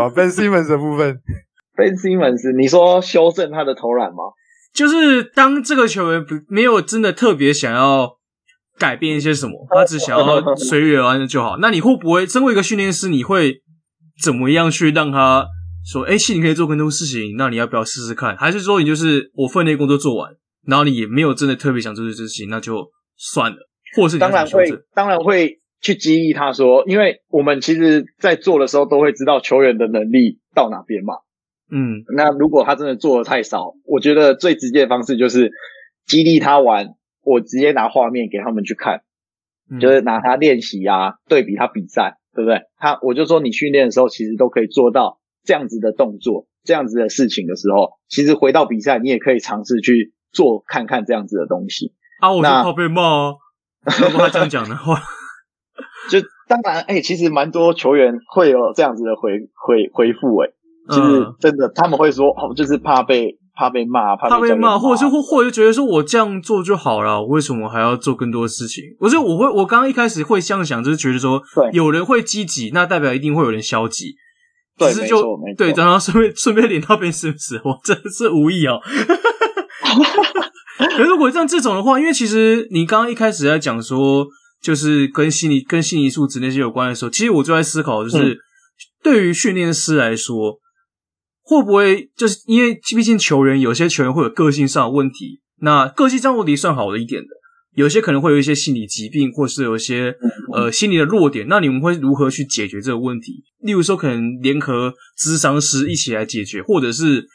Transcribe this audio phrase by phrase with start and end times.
[0.00, 1.20] 好，Ben Simmons 的部分，
[1.76, 4.24] Ben Simmons，你说修正他的投篮吗？
[4.72, 8.16] 就是当这个球员不没有真的特别想要
[8.78, 11.56] 改变一些什么， 他只想要随遇而安就好。
[11.58, 13.62] 那你会不会身为一个训练师，你会
[14.22, 15.46] 怎么样去让他
[15.84, 18.36] 说，哎，其实你可以做更多事情，那你要不要试试看？
[18.36, 20.30] 还是说你就是我分内工作做完，
[20.66, 23.56] 然后你也没有真的特别想做这件事情，那就算了，
[23.96, 31.14] 或是你当然会，当然会去激励他说，因为我们其实在做的时候都会知道球员的能力到哪边嘛。
[31.70, 35.52] 嗯，那如果他真的做的太少，我觉得最直接的方式就是
[36.06, 36.94] 激励他玩。
[37.22, 39.02] 我直接拿画面给他们去看，
[39.70, 42.62] 嗯、就是拿他练习啊，对比他比赛，对不对？
[42.78, 51.92] 他我就说你训练的时候其实都可以做到这样子的动作，这样子的事情的时候，其实回到比赛你也可以尝试去做看看这样子的东西。
[52.20, 53.36] 啊，我就怕被骂哦。
[54.00, 54.98] 如果他这样讲的话，
[56.08, 60.50] 就当然，哎、欸，其实蛮多球员会有这样子的回回回复，哎。
[60.88, 68.82] 就是真的，他们会说哦，就是怕被怕被骂，怕被骂，或者是或或者觉得说我这样做就好了，我为什么还要做更多的事情？
[68.98, 74.16] 我是我会，我刚刚一开始会这样想，就是觉得说，对，有人会积极，那代表一定会有人消极。
[74.76, 75.38] 对，只是就。
[75.56, 77.60] 对，然后顺便顺便连到边是不是？
[77.62, 78.80] 我真的是无意哦。
[80.78, 84.26] 可是如果像这种的话，因为其实你刚刚一开始在讲说，
[84.62, 88.38] 就是跟心理跟心理素质那些有关的时候，其实我就在思考，就是、嗯、
[89.02, 90.60] 对于训练师来说。
[91.42, 97.28] 会不会就是因为毕竟球员有些球员会有个性上的问题，那个性上问题算好的一点的，
[97.74, 100.14] 有些可能会有一些心理疾病，或是有一些
[100.52, 103.42] 呃心理的弱点，那你们会如何去解决这个问题？
[103.62, 107.26] 例如说，可能联合咨商师一起来解决，或者是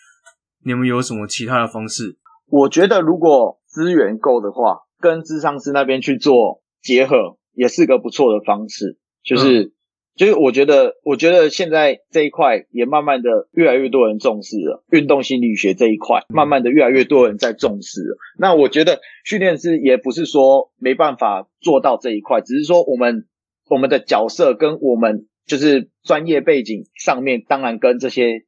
[0.64, 2.18] 你们有什么其他的方式？
[2.48, 9.64] 我觉得如果资源够的话，跟智商师那边去做结合，也是个不错的方式，就是。
[9.64, 9.72] 嗯
[10.18, 18.18] 就是我觉得，我觉得现在这一块也慢慢的越来越多人重视了运动心理学这一块，慢慢的越来越多人在重视了。
[18.40, 23.26] 那我觉得训练师也不是说没办法做到这一块，只是说我们
[23.70, 28.46] 我们的角色跟我们就是专业背景上面，当然跟这些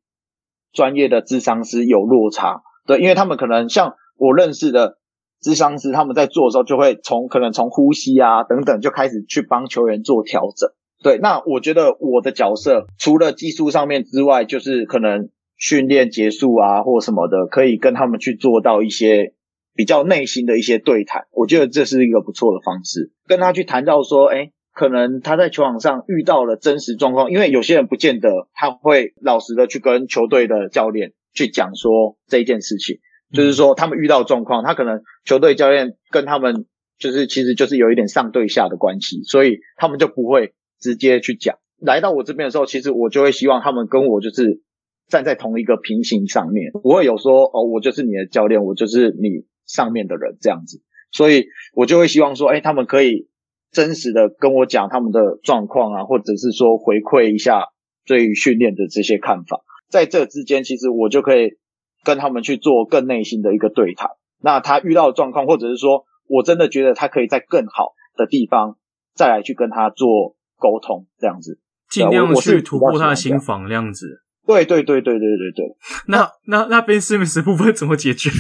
[0.72, 2.62] 专业的智商师有落差。
[2.86, 5.00] 对，因为他们可能像我认识的
[5.42, 10.70] 咨商师，他们在做的时候就会从可能从呼吸啊等等就开始去帮球员做调整。
[11.04, 19.34] 对，那我觉得我的角色除了技术上面之外，就是可能训练结束啊或什么的，可以跟他们去做到一些
[19.76, 21.28] 比较内心的一些对谈。
[21.32, 32.98] 我觉得这是一个不错的方式，跟他去谈到说，哎，可能他在球场上遇到了真实状况，因为有些人不见得他会老实的去跟球队的教练去讲说这一件事情，
[33.32, 36.66] 就是说他们遇到状况，他可能球队教练跟他们
[36.98, 40.54] 就是其实就是有一点上对下的关系，所以他们就不会。
[40.80, 44.62] 直接去讲，来到我这边的时候，其实我就会希望他们跟我就是
[45.08, 50.80] 站在同一个平行上面，不会有说哦，我就是你的教练，我就是你上面的人这样子，
[51.12, 53.28] 所以我就会希望说，哎，他们可以
[53.72, 57.64] 真实的跟我讲他们的状况啊，或者是说回馈一下
[58.06, 61.58] 对于训练的这些看法，在这之间，其实我就可以
[62.04, 64.10] 跟他们去做更内心的一个对谈。
[64.42, 68.78] 那他遇到的状况，或者是说我真的觉得他可以在更好的地方
[69.16, 70.36] 再来去跟他做。
[70.60, 74.08] 沟通这样子，尽量去突破他的心房，这样子。
[74.48, 75.78] 对对对对对对对。
[76.08, 78.32] 那那那边 Ben Simmons 部分怎么解决？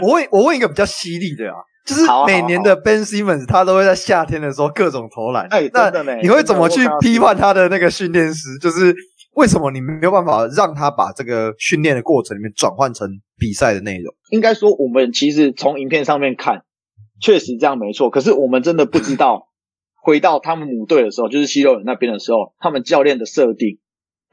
[0.00, 5.48] 我问，我问一个比较犀利的啊，就是每年的 Ben Simmons 他都会在夏天的时候各种投篮。
[5.50, 5.90] 哎，那
[6.22, 8.56] 你会怎么去批判他的那个训练师？
[8.60, 8.94] 就是
[9.34, 14.14] 为什么你没有办法让他把这个训练的过程里面转换成比赛的内容？
[14.30, 16.64] 应该说，我们其实从影片上面看，
[17.20, 18.10] 确实这样没错。
[18.10, 19.46] 可是我们真的不知道。
[20.00, 23.78] 回到他们母队的时候，就是西六人那边的时候，他们教练的设定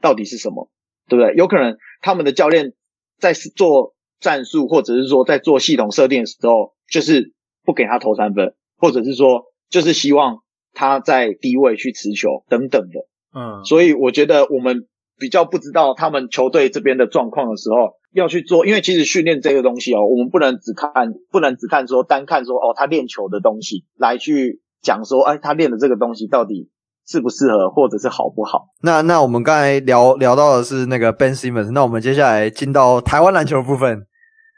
[0.00, 0.70] 到底是什么？
[1.06, 1.34] 对不对？
[1.34, 2.72] 有可能他们的教练
[3.18, 10.38] 在做战术，或者是说在做系统设定的时候，就是不给他投三分，或者是说就是希望
[10.72, 13.06] 他在低位去持球等等的。
[13.36, 14.86] 嗯，所以我觉得我们
[15.18, 24.62] 比较不知道他们球队这边的状况的时候，要去做，因为其实训练这个东西哦，我们不能只看，不能只看说单看说哦，他练球的东西来去。
[24.82, 26.70] 讲说，哎，他练的这个东西到底
[27.08, 28.66] 适不适合，或者是好不好？
[28.82, 34.06] 那那我们刚才聊聊到的是那个 Ben Simmons，那我们接下来进到台湾篮球的部分。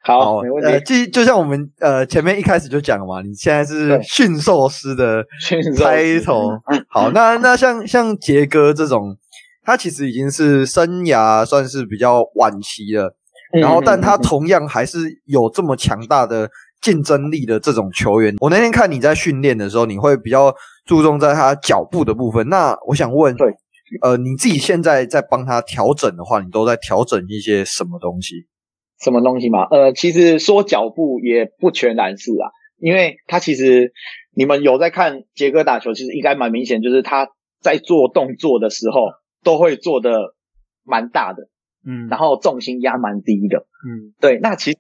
[0.03, 0.71] 好，好没问题。
[0.71, 5.25] 呃，就就像我们呃前面一开始就讲了嘛，你现在是驯兽师的
[5.77, 6.51] 开头。
[6.89, 9.17] 好，那那像像杰哥这种，
[9.65, 13.15] 他其实已经是生涯算是比较晚期了，
[13.53, 16.49] 然后但他同样还是有这么强大的。
[16.81, 20.55] 竞争力的这种球员，我那天看你在训练的时候，你会比较
[20.87, 22.49] 注重在他脚步的部分。
[22.49, 23.49] 那我想问，对，
[24.01, 28.47] 呃，你自己现在在帮他调整的话，你都在调整一些什么东西？
[29.01, 29.65] 什么东西嘛？
[29.71, 33.93] 呃，其实说脚步也不全然是啊，因为他其实
[34.35, 37.29] 你们有在看杰哥打球，其实应该蛮明显，就是他
[37.61, 39.03] 在做动作的时候
[39.45, 40.35] 都会做的
[40.85, 41.49] 蛮大的，
[41.87, 44.39] 嗯，然后重心压蛮低的，嗯，对。
[44.41, 44.79] 那其实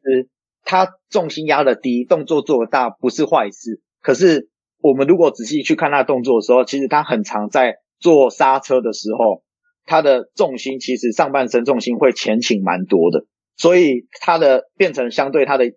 [0.64, 4.48] 他重心压的低，动作做的大不是坏事，可是
[4.80, 9.42] 我们如果仔细去看他的动作的时候，其实他很常在做刹车的时候，
[9.86, 13.26] 他的重心其实上半身重心会前倾蛮多的。
[13.58, 15.72] 所以他的变成相对他的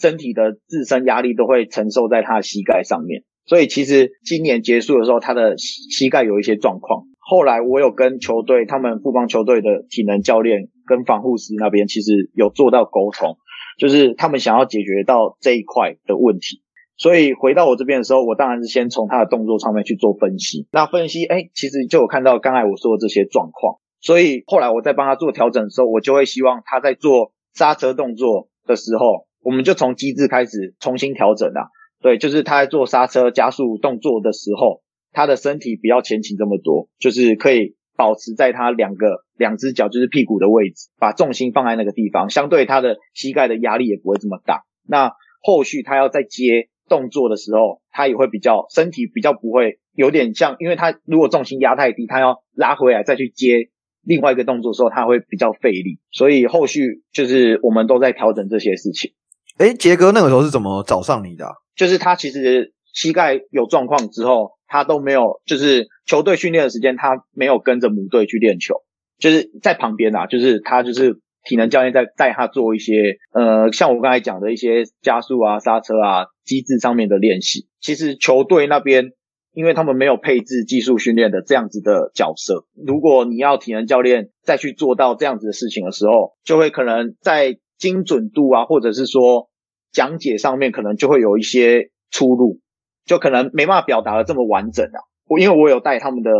[0.00, 7.04] 身体的自身压力都会承受在他的膝盖上面，所以其实今年结束的时候，他的膝盖有一些状况。
[7.18, 13.38] 后来我有跟球队，他们富邦球队的体能教练跟防护师那边其实有做到沟通，
[13.78, 16.60] 就是他们想要解决到这一块的问题。
[16.96, 20.68] 所以回到我这边的时候，我当然是先从他的动作上面去做分析。
[20.70, 23.78] 那分析，哎，其实就有看到刚才我说的这些状况。
[24.04, 31.72] 所以后来我在帮他做调整的时候，我就会希望他在做刹车动作的时候，我们就从机制开始重新调整啊。
[32.02, 44.64] 对，就是他在做刹车加速动作的时候，他的身体不要前倾这么多，就是可以保持在他两个两只脚就是屁股的位置，把重心放在那个地方，相对他的膝盖的压力也不会这么大。
[44.86, 53.70] 那后续他要再接动作的时候，他也会比较身体比较不会有点像，因为他如果重心压太低，他要拉回来再去接。
[54.04, 59.12] 另外一个动作的时候，他会比较费力，所以后续就是我们都在调整这些事情。
[59.58, 61.52] 哎，杰哥那个时候是怎么找上你的啊？
[61.76, 68.76] 就是他其实膝盖有状况之后，他都没有，就是球队训练的时间，他没有跟着母队去练球，
[69.18, 77.66] 就是在旁边啊，就是他就是体能教练在带他做一些，呃，像我刚才讲的一些加速啊、刹车啊、机制上面的练习。
[77.80, 79.12] 其实球队那边。
[79.54, 89.48] 因为他们没有配置技术训练的这样子的角色，如果你要体能教练再去做到这样子的事情的时候，就会可能在精准度啊，或者是说
[89.92, 92.58] 讲解上面可能就会有一些出入，
[93.06, 94.98] 就可能没办法表达的这么完整啊。
[95.26, 96.30] 我因为我有带他们的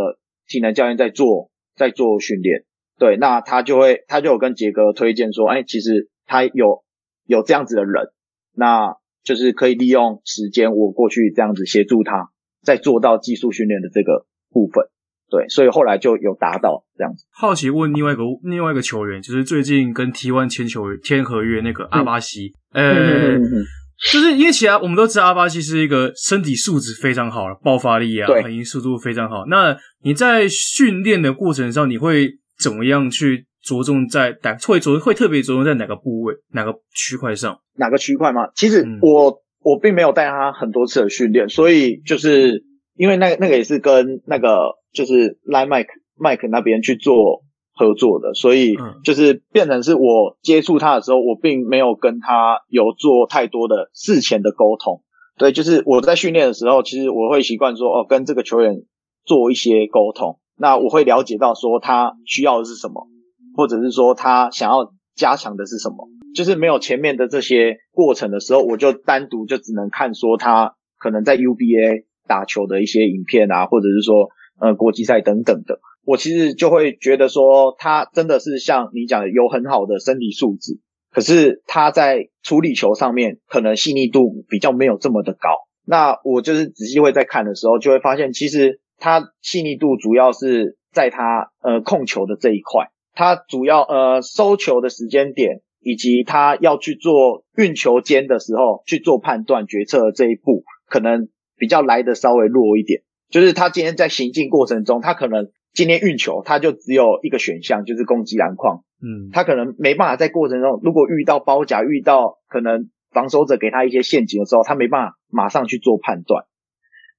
[0.48, 2.64] 体能教练在做在做训练，
[2.98, 6.82] 对，那他就会他就有跟杰哥推荐说，哎，其实他有
[7.26, 8.08] 有这样子的人，
[8.54, 12.33] 那就是可以利用时间我过去这样子协助他。
[12.64, 14.84] 在做到技术训练的这个部分，
[15.30, 17.24] 对，所以后来就有达到这样子。
[17.30, 23.64] 好奇问另外一个另外一个球员，就是最近跟 T One 签球员签合约那个阿巴西，呃、嗯欸嗯嗯嗯，
[24.12, 29.44] 就是因为其他我们都知道阿巴西是一个身体素质非常好的，爆发力啊，反应速度非常好。
[29.46, 34.56] 那你在训练的过程上，你会怎么样去着重在哪？
[34.66, 37.58] 会着会特别着重在哪个部位、哪个区块上？
[37.76, 38.48] 哪个区块吗？
[38.54, 39.43] 其实我。
[39.64, 42.64] 嗯我并没有带他很多次的训练，所以就是
[42.96, 45.88] 因为那个那个也是跟那个就是 Line Mike
[46.18, 47.42] Mike 那边去做
[47.74, 55.02] 合作的，所以就是变成是我接触他的时候，我并没有跟他有做太多的事前的沟通。
[55.38, 58.82] 对，就是我在训练的时候，其实我会习惯说哦，跟这个球员
[59.24, 63.08] 做一些沟通，那我会了解到说他需要的是什么，
[63.56, 66.06] 或者是说他想要加强的是什么。
[66.34, 74.28] 就是没有前面的这些过程的时候，我就单独就只能看说他可能在 UBA 打球的一些影片啊，或者是说
[74.60, 80.80] 呃国际赛等等的，我其实就会觉得说他真的是像你讲的有很好的身体素质，
[81.12, 85.50] 可是他在处理球上面可能细腻度比较没有这么的高。
[85.86, 95.60] 那我就是仔细会在看的时候，就会发现其实他细腻度主要是在他呃控球的这一块，他主要呃收球的时间点。
[95.84, 103.02] 以及他要去做运球间的时候去做判断决策的这一步，可能比较来的稍微弱一点。
[103.28, 108.82] 就是他今天在行进过程中，他可能今天运球，他就只有一个选项，就是攻击篮筐。
[109.02, 116.44] 嗯，他可能没办法在过程中，如果遇到包夹，遇到可能防守者给他一些陷阱的时候，他没办法马上去做判断。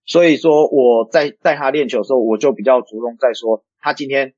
[0.06, 4.34] 所以说我在带他练球的时候，我就比较着重在说，他今天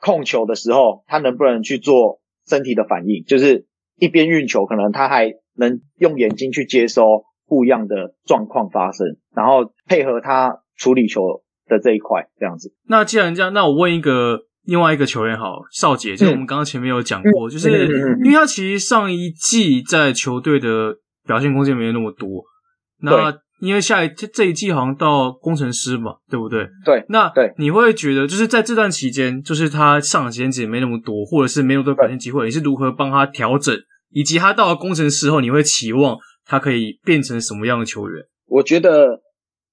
[0.00, 2.20] 控球的时候，他能不能去做。
[2.48, 3.66] 身体的反应，就是
[3.98, 12.72] 一边运球，可能他还能用眼睛去接收不一样的状况发生，然后配合他处理球的这一块，这样子。
[12.88, 17.70] 那既然这样，那我问一个另外一个球员好，少杰，就是我们刚刚前面有讲过，嗯、就是
[18.24, 20.96] 因为他其实上一季在球队的
[21.26, 22.44] 表现空间没有那么多，
[23.00, 23.38] 那。
[23.60, 26.66] 因为下一这一季好像到工程师嘛，对不对？
[26.84, 33.74] 对，那对你会觉得就是在这段期间，就是他上场时间也没那么多，或者是没有多表现机会，你是如何帮他调整？
[34.10, 38.24] 以及他到了工程师后，你会期望他可以变成什么样的球员？
[38.46, 39.22] 我觉得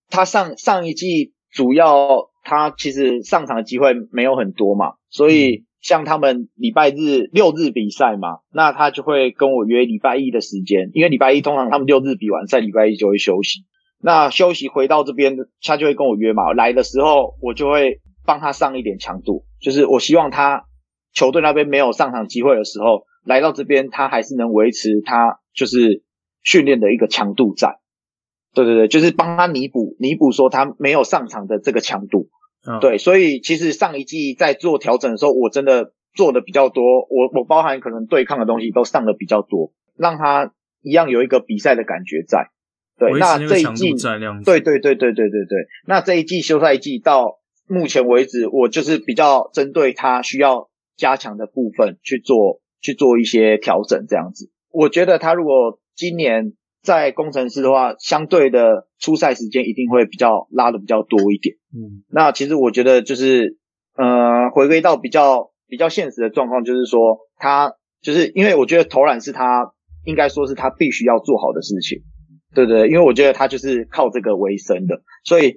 [0.10, 13.66] 他上上一季主要他其实上场的机会没有很多嘛，所以像他们礼拜日六日比赛嘛，那他就会跟我约礼拜一的时间，因为礼拜一通常他们六日比完赛，礼拜一就会休息。
[14.02, 20.66] 那休息回到这边，他就会跟我约嘛，来的时候我就会帮他上一点强度，就是我希望他
[21.14, 26.04] 球队那边没有上场机会的时候，来到这边他还是能维持他就是
[26.44, 27.80] 训练的一个强度在。
[28.54, 32.30] 对对对，就是帮他弥补弥补说他没有上场的这个强度。
[32.68, 42.50] 嗯，对，所以其实上一季在做调整的时候，我真的做的比较多，我我包含可能对抗的东西都上的比较多，让他一样有一个比赛的感觉在。
[43.10, 43.94] 对，那这一季，
[44.44, 54.50] 对对对对对对对，那这一季休赛季到目前为止，我就是比较针对他需要加强的部分去做去做一些调整，这样子。
[54.72, 56.54] 我觉得他如果今年。
[56.84, 61.56] 在工程师的话，相对的出赛时间一定会比较拉的比较多一点。
[61.72, 63.60] 嗯，那其实我觉得就是，
[63.96, 69.72] 呃，回归到比较比较现实的状况，就是说他就是因为我觉得投篮是他
[70.06, 72.02] 应该说是他必须要做好的事情，
[72.54, 72.88] 对不对？
[72.88, 75.56] 因为我觉得他就是靠这个为生的，所以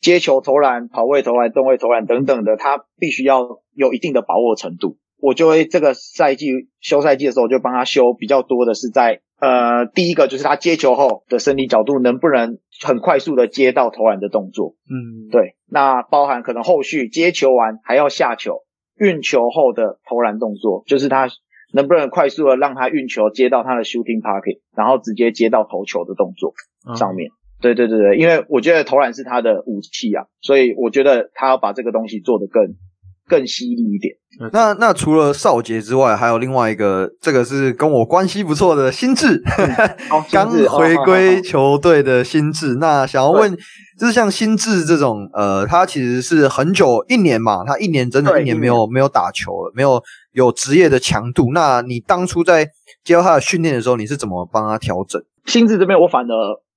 [0.00, 4.98] 接球投篮、跑位投篮、动位投篮等等的，他必须要有一定的把握程度。
[5.18, 6.48] 我就会这个赛季
[6.80, 9.20] 休赛季的时候，我就帮他修比较多的是在。
[9.38, 15.56] 呃，第一个就是他接球后的身体角度能不能很快速的接到投篮的动作，嗯，对。
[15.68, 18.62] 那包含可能后续接球完还要下球
[18.96, 21.28] 运球后的投篮动作，就是他
[21.72, 26.52] 能不能快速的让他运球接到他的 shooting pocket，然后直接接到投球的动作
[26.96, 27.28] 上面。
[27.28, 32.74] 嗯、对对对对，因为我觉得投篮是他的武器啊，所以我觉得他要把这个东西做得更
[33.28, 34.14] 更犀利一点。
[34.52, 39.42] 那那除了少杰之外，还有另外一个，这个是跟我关系不错的心 智，
[40.30, 42.74] 刚、嗯、回归球队的心智。
[42.74, 43.56] 哦、那想要问，
[43.98, 50.02] 就是像心智这种，呃，他其实是很久一年嘛，他一年真的一年没有没有打球了，没有
[50.36, 51.50] 有职业的强度。
[51.52, 52.70] 那你当初在
[53.02, 55.20] 接到他的训练的时候，你是怎么帮他调整？
[55.46, 56.34] 心智这边，我反而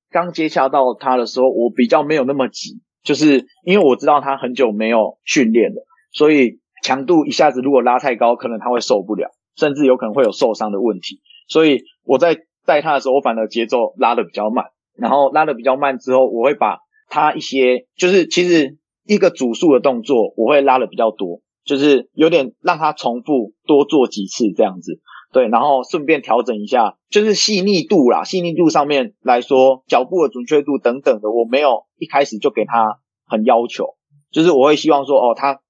[0.10, 6.60] 刚接洽到他的时候，我比较没有那么急，就是因为我知道他很久没有训练了，所以。
[6.82, 11.20] 强度一下子如果拉太高，可能他会受不了，甚至有可能会有受伤的问题。
[11.50, 16.78] 所以我在带他的时候，我反而节奏拉得比较慢，然后拉得比较慢之后，我会把
[17.10, 25.00] 他一些就是其实一个组数的动作，我会拉得比较多，就是有点让他重复多做几次这样子。
[25.32, 33.96] 对，然后顺便调整一下，就是细腻度啦，细腻度上面来说，脚步的准确度等等的，我没有一开始就给他很要求，
[34.32, 35.62] 就是我会希望说，哦，他。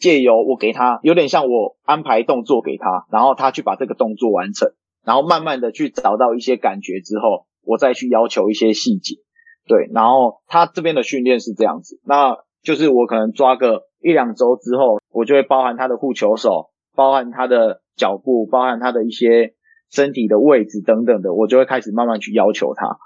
[0.00, 4.70] 借由我给他，有点像我安排动作给他，然后他去把这个动作完成，
[5.04, 9.16] 然后慢慢的去找到一些感觉之后，我再去要求一些细节。
[9.66, 19.54] 对，然后他这边的训练是这样子，那就是我可能抓个一两周之后，我就会包含他的护球手，包含他的脚步，包含他的一些
[19.90, 22.96] 身体的位置等等的，我就会开始慢慢去要求他。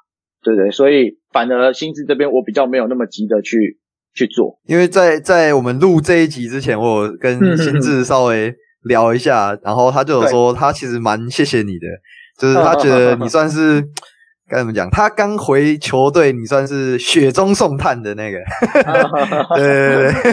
[0.42, 3.78] 对对，所以反而心智这边我比较没有那么急的去。
[4.14, 11.87] 去做，因为在在我们录这一集之前，我有跟心智稍微聊一下，然后他就有说他其实蛮谢谢你的，
[12.38, 13.82] 就是他觉得你算是
[14.52, 18.38] 该怎么讲，他刚回球队，你算是雪中送炭的那个，
[19.56, 20.32] 对对对，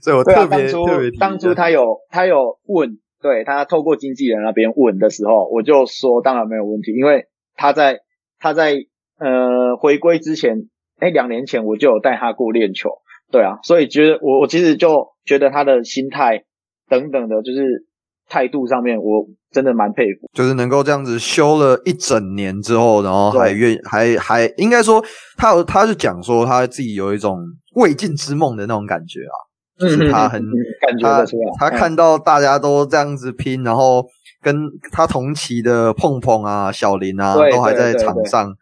[0.00, 7.24] 所以我特别特别当初他有他有问，对他透过经纪人那边问的时候，我就说当然没有问题，因为
[7.56, 7.98] 他在
[8.38, 8.76] 他在
[9.18, 10.68] 呃回归之前，
[11.00, 12.90] 哎两年前我就有带他过练球。
[13.32, 16.44] 对啊，所以觉得我我其实就觉得他的心态
[16.88, 17.87] 等等的，就是
[18.28, 20.28] 态度上面，我真的蛮佩服。
[20.32, 25.02] 就是能够这样子休了一整年之后，然后还愿还还应该说
[25.36, 27.38] 他有他是讲说他自己有一种
[27.74, 29.36] 未尽之梦的那种感觉啊，
[29.80, 30.42] 就是他很
[30.80, 34.04] 感觉得出来，他看到大家都这样子拼，然后
[34.42, 34.54] 跟
[34.92, 38.54] 他同期的碰碰啊、小林啊都还在场上，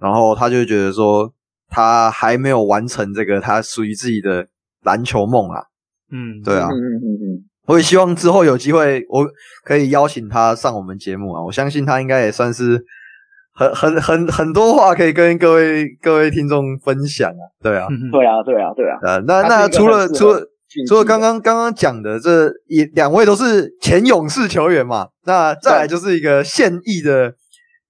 [0.00, 1.32] 然后他就觉得说。
[1.74, 4.46] 他还没有完成这个他属于自己的
[4.82, 5.62] 篮球梦啊，
[6.10, 7.24] 嗯，对啊，嗯嗯嗯，
[7.72, 9.26] 我也希望之后有机会，我
[9.64, 11.42] 可以邀请他上我们节目啊。
[11.42, 12.84] 我相信他应该也算是
[13.54, 17.44] 很很很很多话可以跟各位各位听众分享啊。
[17.62, 18.98] 对啊，对啊，对啊，对啊。
[19.02, 20.42] 呃，那那除了除了
[20.86, 27.32] 除了刚刚刚刚讲的这一两位都是前勇士球员嘛，那再来就是一个现役的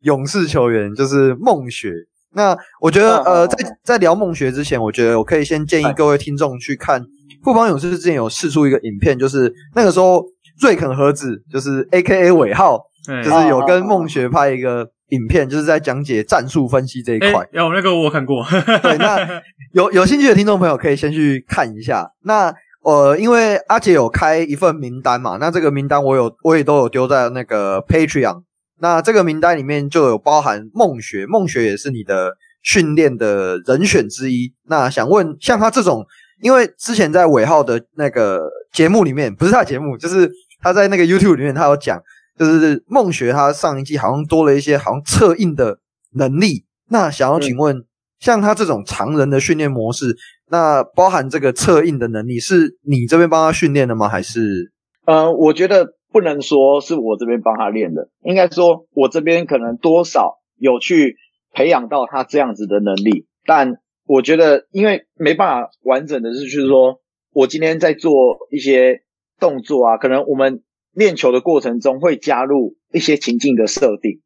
[0.03, 1.91] 勇士球员，就是梦雪。
[2.35, 7.05] 那我觉得，呃，在在聊梦学之前，我觉得我可以先建议各位听众去看
[7.43, 10.25] 富邦勇士之前有试出一个影片，就是那个时候
[10.61, 12.79] 瑞肯和子，就是 A K A 尾号，
[13.25, 17.47] 就是有跟梦学拍一个影片，就是在讲解战术分析这一块。
[17.53, 18.45] 有、欸、那个我看过。
[18.83, 19.43] 对，那
[19.75, 22.11] 有有兴趣的听众朋友可以先去看一下。
[22.23, 28.43] 那呃，因为阿杰有开一份名单嘛，那这个名单我有我也都有丢在那个 Patreon。
[28.81, 32.33] 那这个名单里面就有包含梦学，梦学也是你的
[32.63, 34.53] 训练的人选之一。
[34.67, 36.05] 那想问，像他这种，
[36.43, 40.31] 因为之前在尾号的那个节目里面，不是他节目，就是
[40.61, 41.99] 他在那个 YouTube 里面，他有讲，
[42.39, 45.79] 就是梦学他上一季好像多了一些好像策应的
[46.15, 46.65] 能力。
[46.91, 47.85] 那想要请问，
[48.19, 50.17] 像他这种常人的训练模式，
[50.51, 54.09] 那包含这个策应的能力，是你这边帮他训练的吗？
[54.09, 54.73] 还是？
[55.07, 55.95] 呃，我觉得。
[56.13, 61.17] 不能说是我这边帮他练的，应该说我这边可能多少有去
[61.55, 67.01] 培养到他这样子的能力，但我觉得因为没办法完整的是，就是说
[67.33, 68.13] 我今天在做
[68.51, 69.03] 一些
[69.39, 74.21] 动作啊，可能我们练球的过程中会加入一些情境的设定，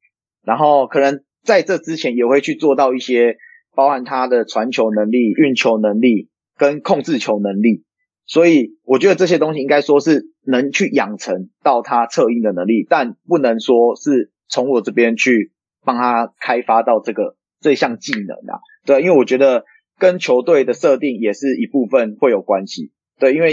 [0.45, 3.37] 然后可能在这之前也会去做到一些
[3.75, 7.85] 包含他的传球能力、运球能力跟控制球能力。
[8.25, 15.52] 所以我觉得这些东西应该说是能去养成到他策应的能力，但不能说是从我这边去
[15.85, 18.59] 帮他开发到这个这项技能啊。
[18.87, 19.64] 对，因为我觉得
[19.99, 22.93] 跟球队的设定也是一部分会有关系。
[23.19, 23.52] 对，因为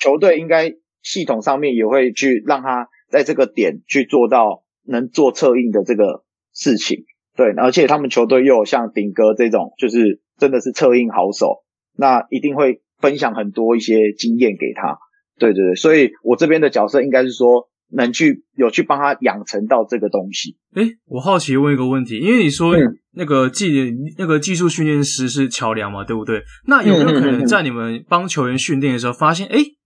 [0.00, 0.72] 球队应该
[1.02, 6.24] 系统上面也会去让他在这个点去做到能做策应的这个
[6.54, 7.04] 事情。
[7.36, 11.64] 对，而且他们球队又有像顶哥这种，就是真的是策应好手，
[11.96, 12.80] 那一定会。
[13.00, 14.98] 分享很多一些经验给他，
[15.38, 20.56] 对对对，所以我这边的角色应该是说能去有去帮他养成到这个东西。
[20.74, 22.74] 诶，我好奇问一个问题，因为你说
[23.14, 26.42] 那个技、嗯、那个技术训练师是桥梁嘛，对不对？
[26.66, 29.76] 那有没有可能在你们帮球员训练的时候，发现诶，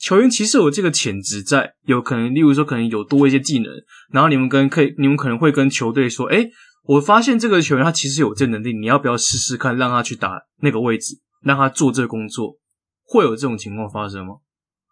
[0.00, 3.72] 球员其实有这个潜质在，有可能例如说可能有多一些技能，
[4.12, 6.50] 然后你们跟可以，你们可能会跟球队说，诶，
[6.84, 11.16] 我发现这个球员他其实有这能力，你要不要试试看，让他去打那个位置？
[11.42, 12.56] 让他做这个工作，
[13.04, 14.34] 会有这种情况发生吗？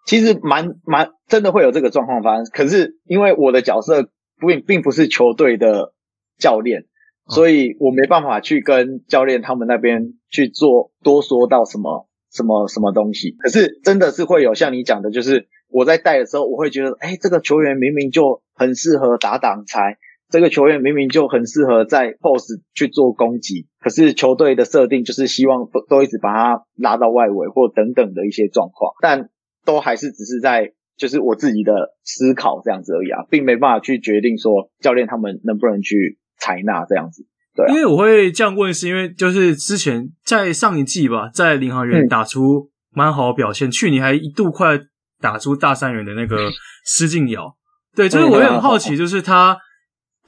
[0.06, 2.46] 其实蛮蛮真的会有这个状况发生。
[2.46, 4.08] 可是因为我的角色
[4.40, 5.92] 并并不是球队的
[6.38, 6.84] 教练，
[7.28, 13.32] 所以我没办法去跟教练他们那边去做多说到什么什么什么东西。
[13.32, 19.98] 可是真的是会有像你讲的，就是我在带的时候，我会觉得，哎，这个球员明明就很适合打挡拆。
[20.28, 29.30] 这个球员明明就很适合在 post 去做攻击，可是球队的设定就是希望都都一直把他拉到外围或等等的一些状况，但
[29.66, 31.72] 都还是只是在就是我自己的
[32.04, 37.26] 思考这样子而已啊，并没办法去决定说教练他们能不能去采纳这样子。
[37.54, 44.80] 对啊，因为我会这样问，是因为就是之前在上一季吧，在领航员打出蛮好的表现，嗯、去年还一度快
[45.20, 46.50] 打出大三元的那个
[46.86, 47.56] 施晋尧，
[47.94, 49.58] 对，就是我也很好奇，就是他。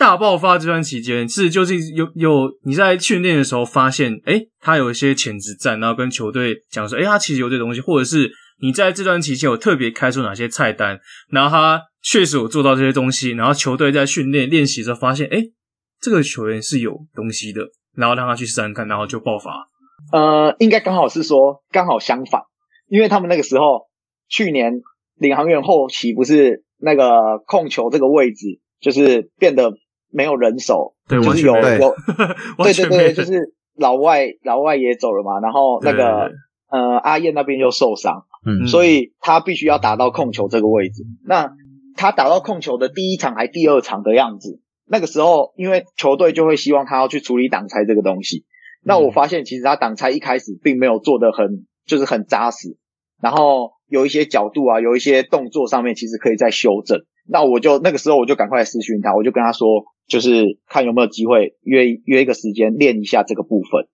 [0.00, 10.98] 大爆发这段期间，是究竟有有你在训练的时候发现，哎，他有一些潜质在，然后跟球队讲说，哎，他其实有这东西，或者是你在这段期间有特别开出哪些菜单，
[11.30, 15.42] 然后他确实有做到这些东西，然后球队在训练练习的时候发现，哎，
[16.00, 17.62] 这个球员是有东西的，
[17.96, 19.68] 然后让他去试试看，然后就爆发。
[20.12, 22.42] 呃，应该刚好是说刚好相反，
[22.88, 23.88] 因为他们那个时候
[24.28, 24.80] 去年
[25.16, 29.72] 领航员后期不是那个控球这个位置就是变得。
[30.10, 31.60] 没有人手，对，就是有有，
[32.64, 36.32] 对对对对，就是老外老外也走了嘛，然后那个
[36.70, 38.24] 呃阿燕那边又受伤，
[38.66, 41.04] 所以他必须要打到控球这个位置。
[41.24, 41.52] 那
[41.96, 48.44] 他打到控球的第一场还第二场的样子，那个时候因为球队就会希望他要去处理挡拆这个东西。
[48.84, 52.76] 那我发现其实他挡拆一开始并没有做得很就是很扎实，
[53.20, 57.04] 然后有一些角度啊，有一些动作上面其实可以再修正。
[57.26, 59.84] 那我就那个时候我就赶快私讯他，我就跟他说。
[60.08, 63.88] 就是看有没有机会约约一个时间练一下这个部分，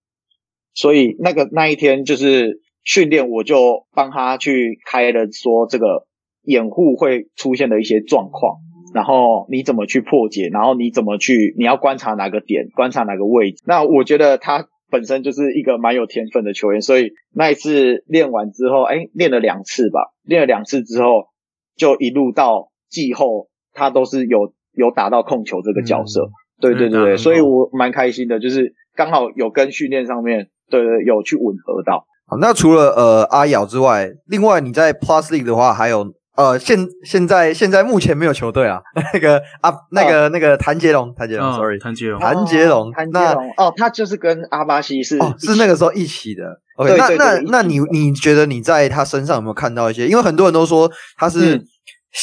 [0.72, 6.06] 所以那个那一天就是训练，我就帮他去开了说这个
[6.42, 8.58] 掩护会出现的一些状况，
[8.94, 13.62] 然后你怎么去破解，然后你怎么去你要观察哪个点，观察哪个位置。
[13.66, 21.28] 那我觉得他本身就是一个蛮有天分的球员，所以那一次练完之后，哎，练了两次吧，练了两次之后，
[21.76, 24.52] 就一路到季后，他都是有。
[24.76, 32.06] 有打到控球这个角色，嗯、对对对对，所以我蛮开心的，就是刚好有跟训练上面，对对，有去吻合到。
[32.34, 36.04] 好，那除了呃阿瑶之外，另外你在 Plus League 的话，还有
[36.36, 38.80] 呃现现在现在目前没有球队啊，
[39.14, 46.42] 那个啊那个、哦、那个谭杰龙，谭杰龙，sorry，谭杰龙，谭杰龙，谭杰龙，哦，他就是跟阿巴西是哦，是那个时候一起的。
[46.76, 50.08] OK，对对对，那那那你你觉得你在他身上有没有看到一些？
[50.08, 51.54] 因为很多人都说他是。
[51.54, 51.64] 嗯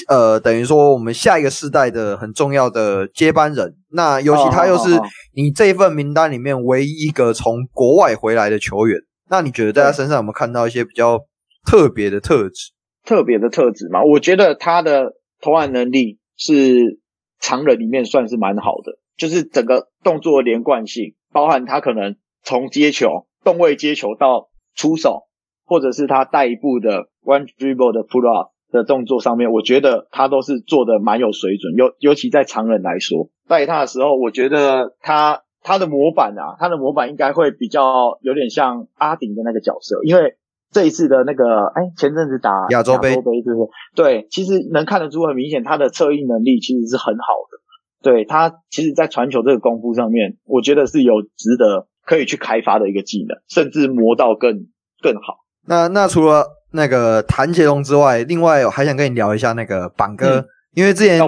[0.07, 3.75] 呃，等于说我们下一个世代的很重要的接班人。
[3.91, 4.97] 那尤其他又是
[5.35, 8.97] 你这一份名单里面唯一一个从国外回来的球员。
[9.31, 11.25] 那你觉得在他身上有没有看到一些比较
[11.65, 12.71] 特别的特质？
[13.03, 14.03] 特别的特质嘛？
[14.03, 16.99] 我觉得他的投篮能力是
[17.39, 25.23] 常人里面算是蛮好的，就是整个动作的连贯性，包含他可能从接球、动位接球到出手，
[25.65, 28.51] 或者是他带一步的 one dribble 的 pull up。
[28.73, 40.35] 的动作上面，我觉得他都是做的蛮有水准，尤尤其在常人来说，带他的时候，我觉得他他的模板啊，他的模板应该会比较有点像阿顶的那个角色，因为
[40.71, 43.69] 这一次的那个，哎，前阵子打亚洲杯，亚洲杯是不是？
[43.95, 47.57] 对，其实能看得出很明显，他的策应能力其实是很好的。
[48.01, 54.65] 对，他其实，在传球这个功夫上面，我觉得是有值得可以去开发的一个技能，甚至磨到更
[55.03, 55.37] 更好。
[55.67, 61.19] 那那除了那个谭杰龙之外，另外我还想跟你聊一下那个榜哥，嗯、因为之前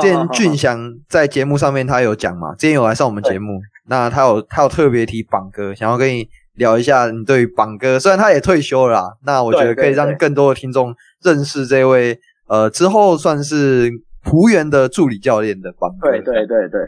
[0.00, 12.18] 之前俊祥在节目上面他有讲嘛，之前有来上我们节目，那他有他有特别提榜哥，想要跟你聊一下你对于榜哥，虽然他也退休了啦，那我觉得可以让更多的听众认识这位
[12.48, 13.90] 呃之后算是
[14.24, 16.10] 璞园的助理教练的榜哥。
[16.10, 16.80] 对对对对，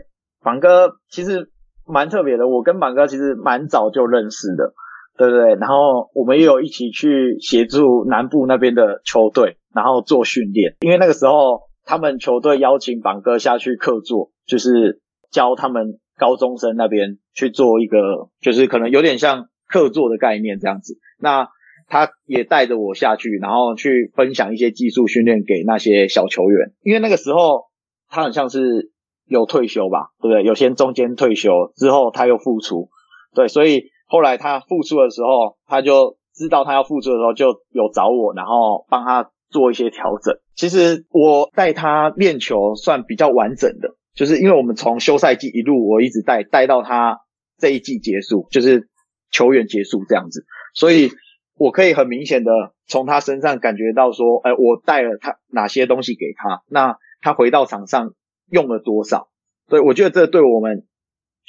[0.42, 1.50] 榜哥其实
[1.84, 4.72] 蛮特别的，我跟榜哥其实蛮早就认识的。
[5.16, 10.76] 对对对，然后我们也有一起去协助南部那边的球队，然后做训练。
[10.80, 20.98] 因为那个时候他们球队邀请榜哥下去客座，就是教他们高中生那边去做一个，就是可能有点像客座的概念这样子。
[21.18, 21.48] 那
[21.88, 26.74] 他也带着我下去，然后去分享一些技术训练给那些小球员。
[26.82, 27.64] 因为那个时候
[28.10, 28.92] 他很像是
[29.24, 30.44] 有退休吧，对不对？
[30.44, 32.90] 有些中间退休之后他又复出，
[33.34, 33.90] 对，所以。
[34.10, 40.34] 后来他复出的时候，他就知道他要复出的时候，就有找我，然后帮他做一些调整。
[40.58, 47.20] 其实我带他练球算比较完整的，就是因为我们从休赛季一路我一直带带到他
[47.58, 48.88] 这一季结束，就是
[49.30, 50.44] 球员结束这样子，
[50.74, 51.12] 所以
[51.54, 52.50] 我可以很明显的
[52.88, 58.12] 从他身上感觉到说，哎，我带了他哪些东西给他，那他回到场上
[58.50, 59.28] 用了多少，
[59.68, 60.84] 所以我觉得这对我们。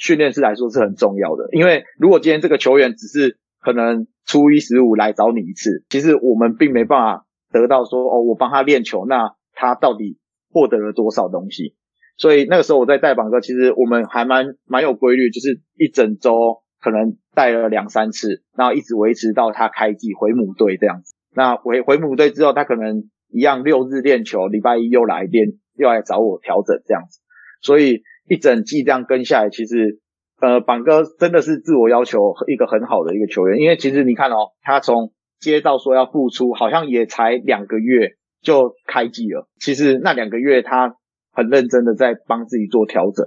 [0.02, 10.18] 训练师来说是很重要的，因为如果今天这个球员只是可能初一十五来找你一次，其实我们并没办法得到说哦，我帮他练球，那他到底
[10.52, 11.76] 获得了多少东西？
[12.18, 21.16] 所以那个时候我在带榜哥，其实我们还蛮蛮有规律，就是一整周可能带了两三次，然后一直维持到他开季回母队这样子。
[21.36, 27.20] 那回回母队之后，他可能一样六日练球，礼拜一又来练，又来找我调整这样子，
[27.62, 28.04] 所以。
[28.32, 30.00] 一整季这样跟下来，其实，
[30.40, 39.48] 呃，榜哥真的是自我要求一个很好的一个球员，因为其实你看哦，他从接到说要复出，好像也才两个月就开季了。
[39.60, 40.96] 其实那两个月他
[41.32, 43.26] 很认真的在帮自己做调整。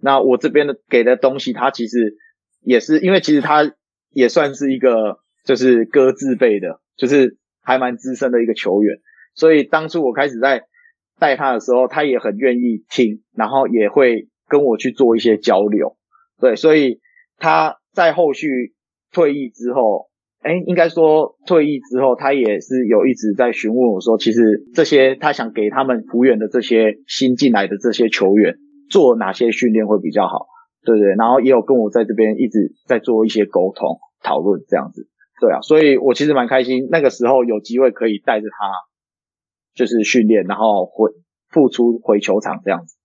[0.00, 2.16] 那我这边的给的东西，他其实
[2.60, 3.72] 也是因为其实他
[4.10, 8.98] 也算是一个就是哥字辈的，就是还蛮资深的一个球员。
[9.34, 10.64] 所以当初我开始在
[11.18, 14.28] 带他的时候，他也很愿意听，然后也会。
[14.48, 15.96] 跟我去做一些交流，
[16.38, 17.00] 对，所以
[17.38, 18.74] 他在后续
[19.10, 20.10] 退役之后，
[20.42, 28.56] 哎，应该说退役之后，他也是有一直在询问我说，其实这些他想给他们璞园的这些新进来的这些球员
[28.90, 30.46] 做哪些训练会比较好，
[30.84, 31.14] 对对？
[31.14, 35.06] 然后也有跟我在这边一直在做一些沟通讨论这样子，
[35.40, 38.72] 对啊，所以我其实蛮开心，那个时候有机会可以带着他
[39.74, 41.12] 就是训练，然后回
[41.50, 42.96] 复出回球场这样子。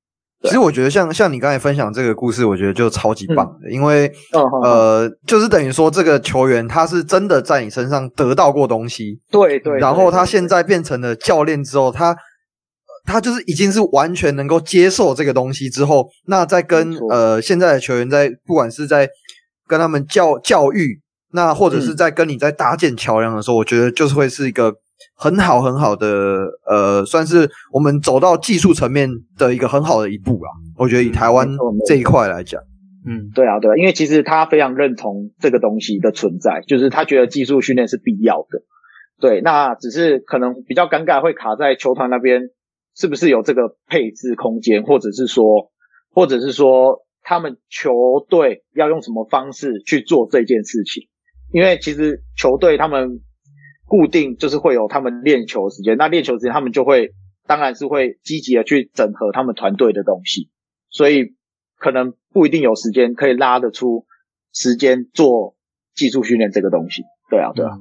[0.43, 12.15] 其实我觉得像像你刚才分享这个故事，我觉得就超级棒的，嗯、因为、哦、呃，就是等于说这个球员他是真的在你身上得到过东西，对对，然后他现在变成了教练之后，他
[13.05, 19.09] 他就是已经是完全能够接受这个东西之后，那在跟呃现在的球员在不管是在
[19.67, 24.75] 跟他们教教育，那或者是在跟你在搭建桥梁的时候，嗯、我觉得就是会是一个。
[25.15, 26.07] 很好很好的，
[26.65, 30.49] 呃，算是我们走到技术层面的一个很好的一步啦。
[30.77, 31.47] 我觉得以台湾
[31.87, 32.61] 这一块来讲，
[33.05, 38.61] 嗯，对啊，对啊，因为其实他非常认同这个东西的存在，就是他觉得技术训练是必要的。
[39.19, 42.49] 对，那只是可能比较尴尬，会卡在球团那边，
[42.95, 45.71] 是不是有这个配置空间，或者是说，
[46.11, 47.91] 或者是说他们球
[48.29, 51.07] 队要用什么方式去做这件事情？
[51.51, 53.21] 因为其实球队他们。
[53.87, 57.11] 固定就是会有他们练球时间，那练球时间他们就会，
[57.47, 60.49] 当然是会积极的去整合他们团队的东西，
[60.89, 61.35] 所以
[61.79, 64.05] 可能不一定有时间可以拉得出
[64.53, 65.55] 时间做
[65.95, 67.03] 技术训练这个东西。
[67.29, 67.71] 对啊，对啊。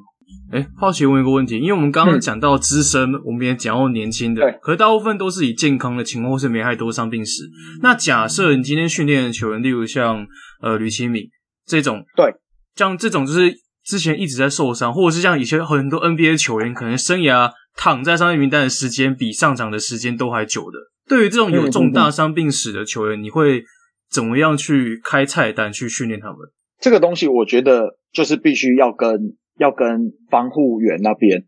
[0.50, 7.44] 哎，好奇问一个问题，因为我们刚刚讲到资深，嗯、我们也讲到年轻的，对，可大部分都是以健康的情况或是没太多伤病史。
[7.80, 10.26] 那假设你今天训练的球员，例如像
[10.60, 11.28] 呃吕启敏
[11.64, 12.34] 这种，对，
[12.74, 13.54] 像这种就是
[13.86, 20.78] 之前一直在受伤，或者是像以前很多 NBA 球员，可能生涯躺在伤病名单的时间比上场的时间都还久的。
[21.08, 23.62] 对于这种有重大伤病史的球员，嗯、你会
[24.10, 26.38] 怎么样去开菜单去训练他们？
[26.80, 31.46] 这个东西，我觉得就是必须要跟要跟防护员那边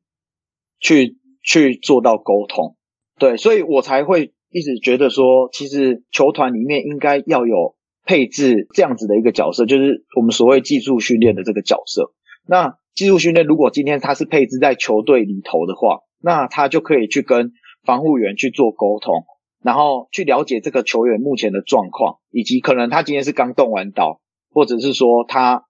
[0.78, 2.76] 去去做到沟通，
[3.18, 7.74] 对，所以我才会一直觉得说，其实球团里面应该要有
[8.04, 12.12] 配置这样子的一个角色，就是我们所谓技术训练的这个角色。
[12.48, 17.52] 那技术训练如果今天他是配置在球队里头的话，那他就可以去跟
[17.84, 19.14] 防护员去做沟通，
[19.62, 24.20] 然后去了解这个球员目前的状况，以及可能他今天是刚动完刀。
[24.50, 25.66] 或者是说他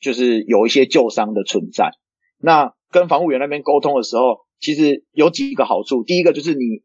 [0.00, 1.92] 就是有一些旧伤的存在，
[2.38, 6.02] 那跟防护员那边沟通的时候，其实有几个好处。
[6.02, 6.82] 第一个就是你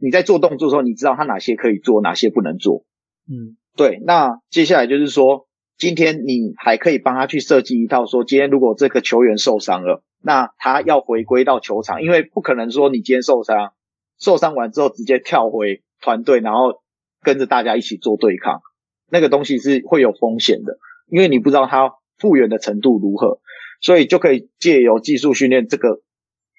[0.00, 2.84] 你在做动作的时候，你知道他哪些可以做，哪些不能做。
[3.28, 4.00] 嗯，对。
[4.06, 13.72] 那接下来就是说，今天你还可以帮他去设计一套，说今天如果这个球员受伤了，那他要回归到球场，因为不可能说你今天受伤，
[14.18, 16.82] 受伤完之后直接跳回团队，然后
[17.22, 18.60] 跟着大家一起做对抗。
[19.10, 23.40] 那个东西是会有风险的，因为你不知道他复原的程度如何，
[23.80, 26.00] 所以就可以借由技术训练这个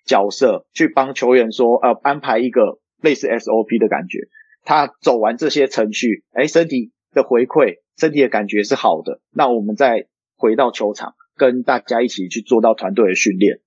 [0.06, 4.20] 角色去帮球员说，呃，安排一个类似 SOP 的感觉。
[4.64, 13.60] 他走完这些程序，哎，身体的回馈，身体的感觉是好的，那我们再回到球场，跟大家一起去做到团队的训练。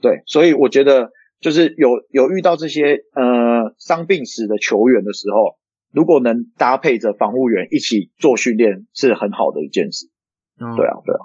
[0.00, 1.10] 对，所以我觉得
[1.40, 5.58] 就是有有遇到这些呃伤病史的球员的时候。
[5.90, 10.10] 如果能搭配着防护员一起做训练，是很好的一件事。
[10.60, 11.20] 嗯，对啊，对啊。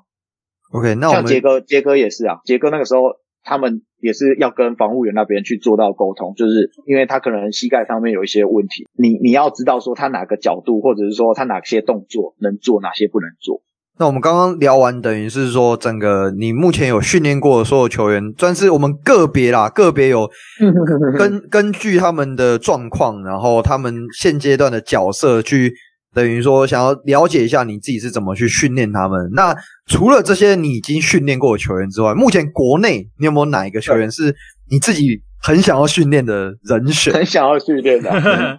[0.71, 2.39] OK，那我们像杰哥，杰哥也是啊。
[2.45, 13.61] 杰哥那个时候，他们也是要跟防护员那边去做到沟通，就是因为他可能膝盖上面有一些问题，你你要知道说他哪个角度，或者是说他哪些动作能做，哪些不能做。
[13.99, 20.27] 那我们刚刚聊完，等于是说，整个你目前有训练过的所有球员，算是我们个别啦，个别有
[21.19, 25.71] 根根据他们的状况，然后他们现阶段的角色，去
[26.13, 29.29] 等于说想要了解一下你自己是怎么去训练他们。
[29.33, 29.55] 那
[29.87, 34.35] 除了这些你已经训练过的球员之外，目前国内你有没有哪一个球员是
[34.69, 37.13] 你自己很想要训练的人选？
[37.13, 38.09] 很想要训练的，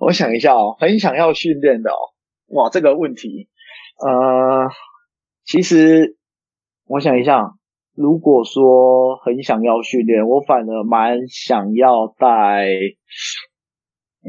[0.00, 1.96] 我想一下哦，很想要训练的哦，
[2.48, 3.48] 哇，这个问题。
[3.98, 4.68] 呃，
[5.46, 6.16] 其实
[6.86, 7.52] 我想一下，
[7.94, 12.66] 如果说很想要训练，我反而蛮想要带，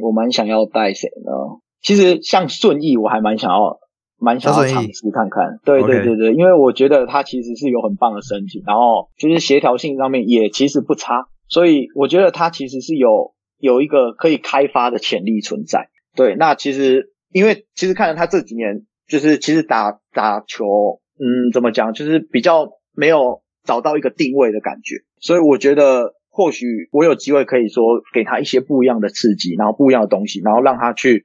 [0.02, 1.60] 我蛮想要带谁呢？
[1.88, 3.80] 其实像顺义，我还蛮想要，
[4.19, 5.60] 蛮想要尝试看看。
[5.63, 15.88] 对对对对因为我觉得他其实是有很棒的身体，然后就是协调性上面也其实不差，所以我觉得他其实是有有一个可以开发的潜力存在。
[16.13, 18.86] 对，那其实因为其实看了他这几年。
[19.10, 31.23] 就是其实打打球，嗯，怎么讲，就是比较没有找到一个定位的感觉，所以我觉得或许我有机会可以说给他一些不一样的刺激，然后不一样的东西，然后让他去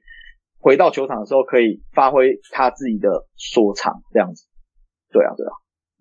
[0.63, 4.45] 回到球场的时候可以发挥他自己的所长，这样子。
[5.11, 5.51] 对啊，对啊。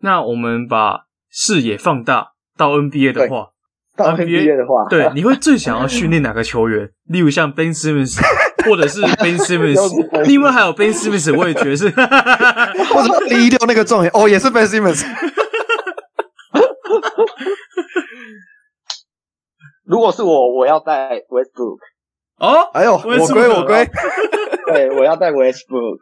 [0.01, 3.49] 那我们把视野放大到 NBA 的话，
[3.97, 6.89] 到 NBA 的话，对，你会最想要训练哪个球员？
[7.11, 8.21] 例如像 Ben Simmons。
[8.65, 15.03] 或者是 Ben Simmons，另外还有 Ben Simmons，我也觉得是，或者第一六那个状元哦，也是 Ben Simmons。
[19.85, 21.81] 如果是我，我要带 Westbrook。
[22.43, 23.89] 哦，哎呦，我归我归，
[24.67, 25.99] 对，我要带 Westbrook，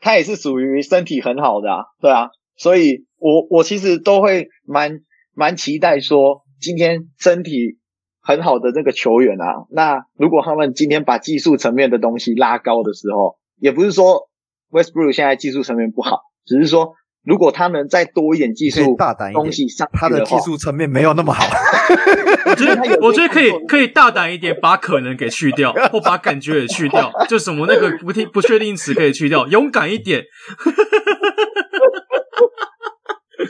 [0.00, 5.00] 他也是属于身体很好的啊，对啊，所以我我其实都会蛮
[5.34, 7.78] 蛮期待说今天身体。
[8.24, 14.28] 很好的那个球员啊，那如果他们今天把技术层面的东西拉高的时候，也不是说
[14.70, 21.44] Westbrook 现在技术层面不好，只是说如果他能再多一点技术大胆一点东西上，他的技术层面没有那么好。
[22.46, 30.22] 我觉得 我觉得可以可以大胆一点，把可能给去掉，或 把感觉也去掉，就什么那个不不确定词可以去掉，勇敢一点。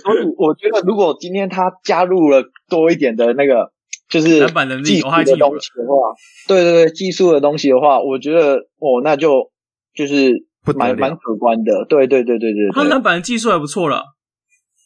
[0.03, 3.73] 所以我觉得，如果今天他加入了多一点的那个。
[4.09, 4.27] 就是
[4.85, 6.13] 技术的东西的话，
[6.47, 9.51] 对对对，技术的东西的话，我觉得哦，那就
[9.95, 10.33] 就是
[10.77, 11.85] 蛮蛮可观的。
[11.89, 14.03] 对对对对对，他篮板的技术还不错了。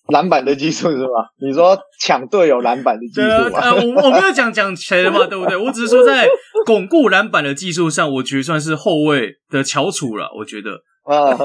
[0.08, 1.30] 篮板的技术是吧？
[1.40, 3.60] 你说抢队友篮板的技术吗？
[3.60, 5.56] 呃，我我没有讲讲谁的嘛，对不对？
[5.56, 6.28] 我只是说在
[6.64, 10.28] 巩固篮板的技术上，我觉得算是后卫的翘楚了。
[10.38, 10.70] 我觉得
[11.02, 11.36] 啊，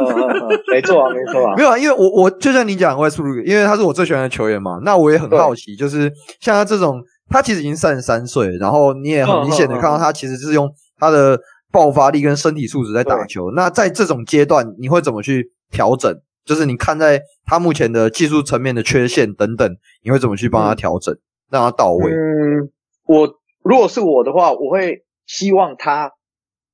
[0.71, 4.79] 没错啊，没错啊， 没有啊，因为我我就像你讲，Westbrook，因为他是我最喜欢的球员嘛。
[4.83, 11.35] 那我也很好奇，就是像他这种，他其实已经三十三岁，然后你也很明显的看到他其实是用他的
[11.71, 13.51] 爆发力跟身体素质在打球。
[13.51, 16.21] 那在这种阶段，你会怎么去调整？
[16.45, 21.17] 就是你看在他目前的技术层面的缺陷等等，你会怎么去帮他调整，
[21.49, 22.11] 让他到位？
[22.11, 22.71] 嗯，
[23.05, 26.11] 我如果是我的话，我会希望他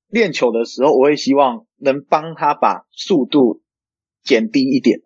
[0.10, 1.66] 练球的时候，我会希望。
[1.80, 3.62] 能帮他把速度
[4.24, 4.98] 减低一点，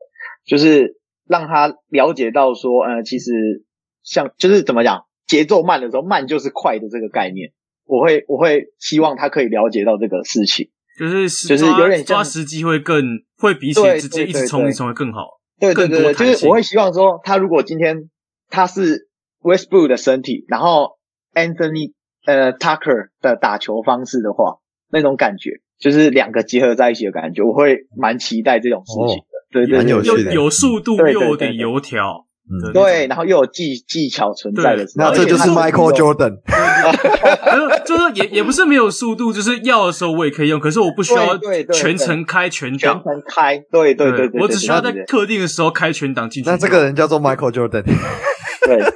[0.45, 3.65] 就是让他了解到说，呃，其实
[4.03, 7.51] 像就是怎么讲，节奏慢的时候，慢就是快的这个概念。
[7.91, 13.03] 我会我会希望他可以了解到这个事情，就是就是有点抓时机会更
[13.37, 15.27] 会比起直接一直冲一冲会更好。
[15.59, 18.09] 对对对，就是我会希望说，他如果今天
[18.49, 19.09] 他是
[19.41, 20.91] Westbrook 的身体，然后
[21.33, 21.91] Anthony
[22.25, 25.61] 呃 Tucker 的打球方式的话，那种感觉。
[25.79, 29.25] 就是两个结合在一起的感觉，我会蛮期待这种事情的。
[29.51, 34.85] 对对，有有速度又有点油条，嗯，对，然后又有技技巧存在的。
[34.95, 36.37] 那这就是 Michael Jordan。
[37.85, 41.37] 就是也也不是没有速度，就是要的时候我也可以用，可是我不需要
[41.71, 42.79] 全程开全档。
[42.79, 46.49] 全程开，对对对对，我只需要在特定的时候开全档进去。
[46.49, 47.83] 那这个人叫做 Michael Jordan。
[47.83, 48.81] 对。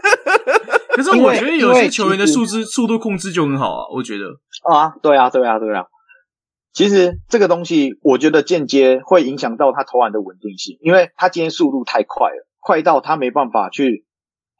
[0.96, 4.24] 可是我觉得有些球员的素质速度控制就很好啊，我觉得。
[4.74, 5.84] 啊，对啊，对啊，对啊。
[6.72, 14.06] 其实这个东西，我觉得间接会影响到他投篮的稳定性，因为他今天速度太快了，快到他没办法去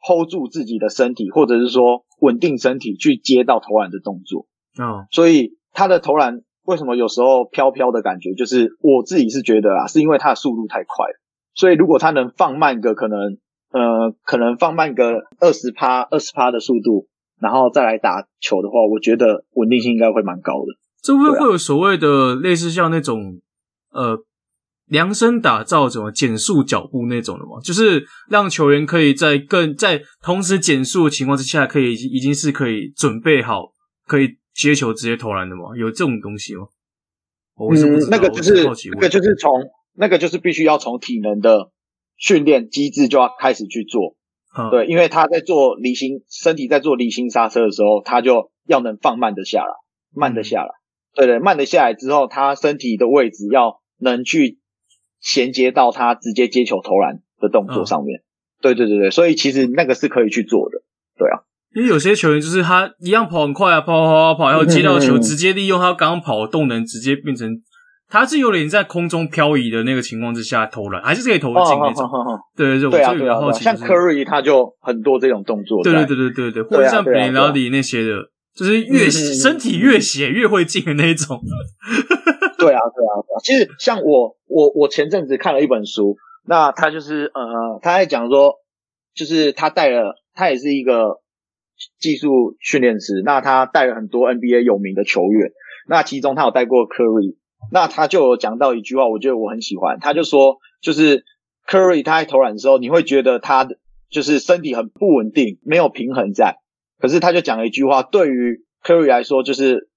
[0.00, 4.46] hold 住自己的身体，或者是说稳定身体去接到投篮的动作。
[4.78, 11.20] 嗯，所以他的投篮为什么有时候飘飘的感觉，就是我自己是觉得啊，是因为他的速度太快了。
[11.56, 13.18] 所以如果他能放慢个可能，
[13.72, 17.08] 呃，可能放慢个二十趴、二十趴的速度，
[17.40, 20.78] 然后再来打球的话，我觉得稳定性应该会蛮高的。
[21.02, 23.40] 这会不会有所谓的类似像那种
[23.90, 24.16] 呃
[24.86, 27.60] 量身打造怎么减速脚步那种的吗？
[27.62, 33.72] 就是让球员可以在更在同时减速的情况之下，可以已经是可以准备好
[34.06, 35.76] 可以接球直接投篮的吗？
[35.76, 36.66] 有这种东西吗？
[37.58, 39.52] 嗯，那个就是那个就是从
[39.94, 41.70] 那个就是必须要从体能的
[42.16, 44.16] 训练机制就要开始去做。
[44.56, 49.72] 嗯，对，因为他在做离心身体在做离心刹车的时候，他就要能放慢的下来，
[50.14, 50.68] 慢的下来。
[50.68, 50.80] 嗯
[51.16, 54.58] 对对，慢的下来之后，他身体的位置要能去
[55.20, 58.18] 衔接到他直接接球投篮的动作上面。
[58.18, 58.24] 嗯、
[58.62, 60.78] 对对对对，所以其实那个是可以去做的。
[61.18, 61.40] 对啊，
[61.74, 67.60] 因为有些球员就是他一样跑很快啊，跑跑跑跑，然后接到球，直接利用他刚刚跑的动能，直接变成
[68.08, 72.08] 他是有点在空中漂移的那个情况之下投篮，还是可以投得进那种。
[72.56, 75.82] 对对对，我就有点好奇，像 Curry 他就很多这种动作。
[75.82, 78.30] 对对对对对对，或者像 Belinelli 那些的。
[78.56, 81.38] 就是越身体越斜越会进的那种。
[82.58, 83.38] 对啊，对啊，对啊。
[83.42, 86.16] 其实像我，我我前阵子看了一本书，
[86.46, 88.54] 那他就是呃，他在讲说，
[89.14, 91.20] 就是他带了，他也是一个
[91.98, 95.52] 技术训练师，那他带了很多 NBA 有名的球员，
[95.88, 97.36] 那其中他有带过 Curry，
[97.72, 101.24] 那他就有讲到一句话，我觉得我很喜欢，他就说，就是
[101.66, 106.58] Curry 他在投篮的时候，你会觉得他的就是身体很不稳定，没有平衡在。
[106.98, 109.90] 可是他就讲了一句话，对于 Curry 来说，就是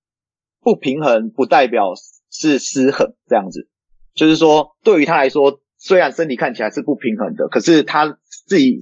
[0.61, 1.93] 不平衡不代表
[2.31, 3.67] 是失衡这样子。
[4.15, 8.79] 就是说，对于他来说，虽然身体看起来是不平衡的，可是他自己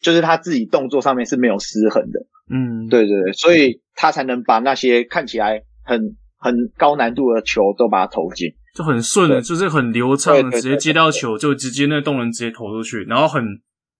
[0.00, 2.20] 就是他自己动作上面是没有失衡的。
[2.50, 13.44] 嗯，对对对，所以他才能把那些看起来很很高难度的球都把它投进，就很顺的，就是很流畅，直接接到球就直接那个动能直接投出去，然后很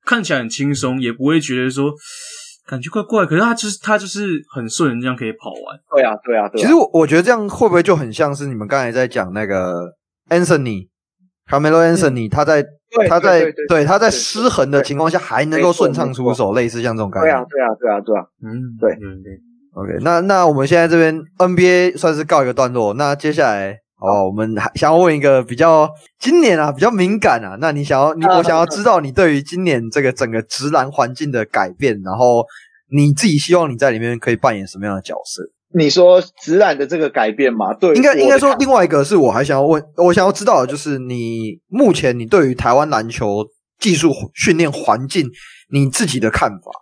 [0.04, 1.92] 看起来很轻松，也不会觉得说。
[2.66, 5.78] 感觉怪怪，可是他就是他就是很顺，这样可以跑完。
[5.94, 6.62] 对啊，对啊，对啊。
[6.62, 9.92] 其实我我觉得这样会不会就很像是你们刚才在讲那个
[10.28, 12.64] Anthony，Carmelo Anthony，他在
[13.08, 17.28] 他在对他在失衡的情况下还能够顺畅出手，类似像这种感觉。
[17.28, 18.24] 对啊，对啊，对啊，对啊。
[18.42, 19.32] 嗯，对，嗯对。
[19.72, 23.78] OK，那那我们现在这边 NBA 算是告一个段落，那接下来。
[24.00, 25.86] 哦，我们还想要问一个比较
[26.18, 32.42] 今年啊比较敏感啊，那你想要你我想要知道你对于今年这个整个直男环境的改变，然后
[32.90, 35.42] 你自己希望你在里面可以扮演什么样的角色？
[35.74, 37.74] 你说直男的这个改变吗？
[37.74, 43.46] 对，应该应该说另外一个是我还想要问，我想要知道的就是你目前你对于台湾篮球
[43.78, 45.26] 技术训练环境
[45.70, 46.72] 你自己的看法？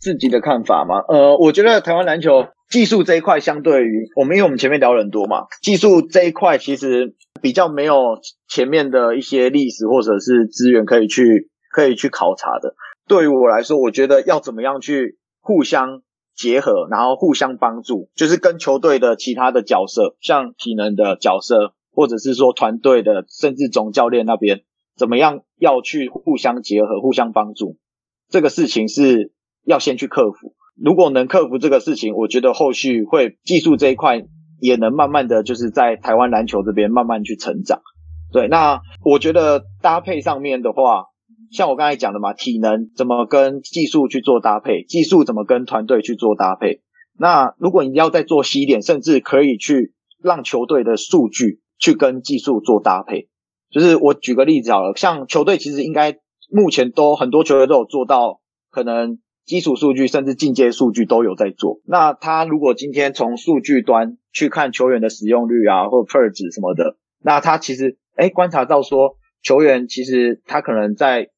[0.00, 1.00] 自己的看法吗？
[1.08, 2.46] 呃，我觉得台湾篮球。
[2.68, 12.74] 技术这一块相对于我们，因为我们前面聊了很多嘛，技术这一块其实比较没有前面的一些历史或者是资源可以去可以去考察的。
[13.06, 16.02] 对于我来说，我觉得要怎么样去互相
[16.34, 24.60] 结合，然后互相帮助，就是跟球队的其他的角色，像体能的角色，或者是说团队的，甚至总教练那边
[24.94, 27.78] 怎么样要去互相结合、互相帮助，
[28.28, 29.32] 这个事情是
[29.64, 30.54] 要先去克服。
[30.82, 34.22] 如果能克服这个事情，我觉得后续会技术这一块
[34.60, 37.80] 也能慢慢的就是在台湾篮球这边慢慢去成长。
[38.32, 41.06] 对，那我觉得搭配上面的话，
[41.50, 46.82] 像我刚才讲的嘛，体能怎么跟技术去做搭配，技术怎么跟团队去做搭配。
[47.18, 53.28] 那如果你要再做细一点，甚至可以去让球队的数据去跟技术做搭配。
[53.70, 56.18] 就是我举个例子好了，像球队其实应该
[56.50, 59.18] 目前都很多球队都有做到，可能
[59.48, 61.80] 基础数据甚至进阶数据都有在做。
[61.84, 71.30] 那他如果今天从数据端去看球员的使用率啊，或 per 值什么的，那他其实哎观察到说球员其实他可能在。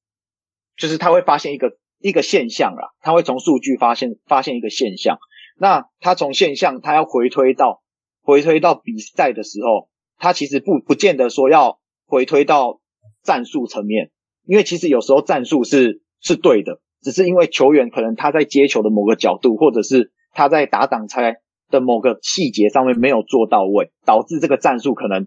[0.76, 5.18] 就是他会发现一个一个现象啦，他会从数据发现发现一个现象。
[5.58, 7.82] 那他从现象，他要回推到
[8.22, 12.80] 回推到比赛的时候，他其实不不见得说要回推到
[13.22, 14.10] 战术层面，
[14.46, 21.36] 因为其实有时候战术是是对的，只是因为球员可能他在接球的某个角度，或者是他在打挡拆
[21.70, 25.26] 的某个细节上面没有做到位，导致这个战术可能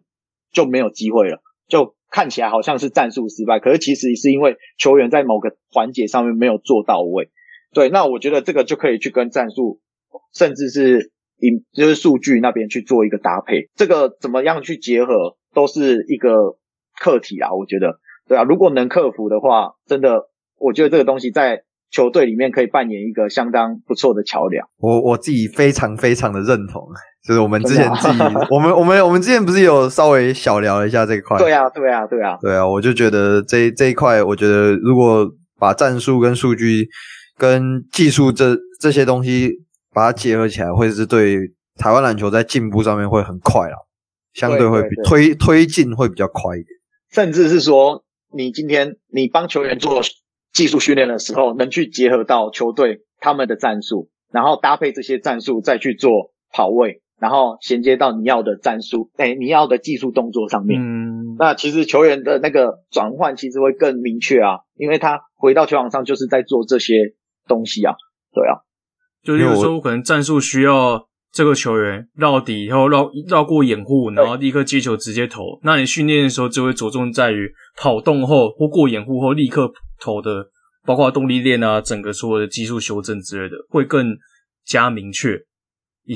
[0.52, 1.96] 就没有机会了，就。
[2.14, 7.32] 看起来好像是战术失败，可是其实是因为球员在某个环节上面没有做到位。
[7.74, 9.80] 对，那我觉得这个就可以去跟战术，
[10.32, 13.72] 甚至是引就是数据那边去做一个搭配。
[13.74, 16.60] 这个怎么样去结合，都是一个
[17.02, 17.52] 课题啊。
[17.56, 17.98] 我觉得，
[18.28, 20.30] 对啊，如果能克服的话，真的，
[20.64, 24.66] 我觉得这个东西在球队里面可以扮演一个相当不错的桥梁。
[24.78, 26.82] 我我自己非常非常的认同。
[27.26, 28.20] 就是我们之前自己，
[28.52, 31.38] 我们我们我们之前不是有稍微小聊一下这一块？
[31.38, 35.26] 对啊，对啊，对啊，对啊，我就觉得这这一块，我觉得如果
[35.58, 36.86] 把战术跟数据
[37.38, 39.52] 跟技术这这些东西
[39.94, 41.38] 把它结合起来，会是对
[41.78, 43.88] 台湾篮球在进步上面会很快了，
[44.34, 46.68] 相对会比推推进会比较快一点。
[47.10, 48.04] 甚至是说，
[48.36, 50.02] 你今天你帮球员做
[50.54, 57.02] 技术训练的时候，能去结合到球队他们的战术，然后搭配这些战术再去做跑位。
[57.20, 60.82] 然后衔接到你要的战术，哎，你要的技术动作上面。
[60.82, 66.96] 嗯，那其实球员的那个转换其实会更明确啊，因为他回到球场上就是在做这些
[67.48, 67.94] 东西啊。
[68.34, 68.60] 对啊，
[69.24, 75.44] 就例如说，可能战术需要这个球员绕底以后绕绕过掩护，然后立刻接球直接投。
[75.64, 79.72] 那你训练的时候就会着重在于跑动后或过掩护后立刻
[80.04, 80.46] 投的，
[80.86, 84.08] 包括动力链啊，整个所有的技术修正之类的，会更
[84.66, 85.38] 加明确。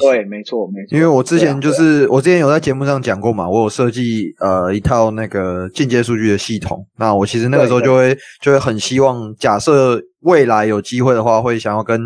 [0.02, 0.98] 对，没错，没错。
[0.98, 6.86] 因为我之前就是、啊、我之前有在节目上讲过嘛，我有设计呃一套那个进阶数据的系统。
[6.98, 12.02] 那我其实那个时候就会就会很希望，假设未来有机会的话，会想要跟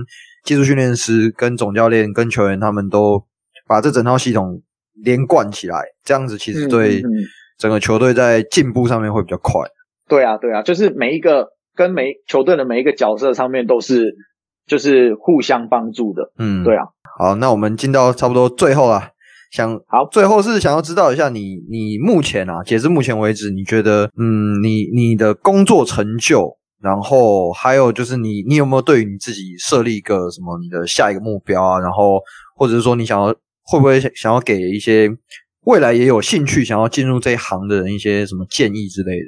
[0.46, 3.20] 技术训练师、跟总教练、跟球员他们都
[3.68, 4.62] 把这整套系统
[5.04, 7.02] 连贯起来，这样子其实对
[7.58, 9.60] 整个球队在进步上面会比较快。
[10.08, 14.16] 对啊，对啊，就是每一个跟每球队的每一个角色上面都是
[14.68, 16.32] 就是互相帮助的。
[16.38, 16.86] 嗯，对啊。
[17.18, 19.10] 好，那我们进到差不多最后了。
[19.52, 31.78] 想好，最后是想要知道一下你，你目前啊，截至目前为止，你觉得，嗯，你你的工作成就，然后还有就是你，你有没有对于你自己设立一个什么你的下一个目标啊？
[31.82, 32.22] 然后
[32.56, 33.28] 或者是说，你想要
[33.64, 35.10] 会不会想要给一些
[35.66, 39.26] 未来也有兴趣想要进入这一行的人一些什么建议之类的？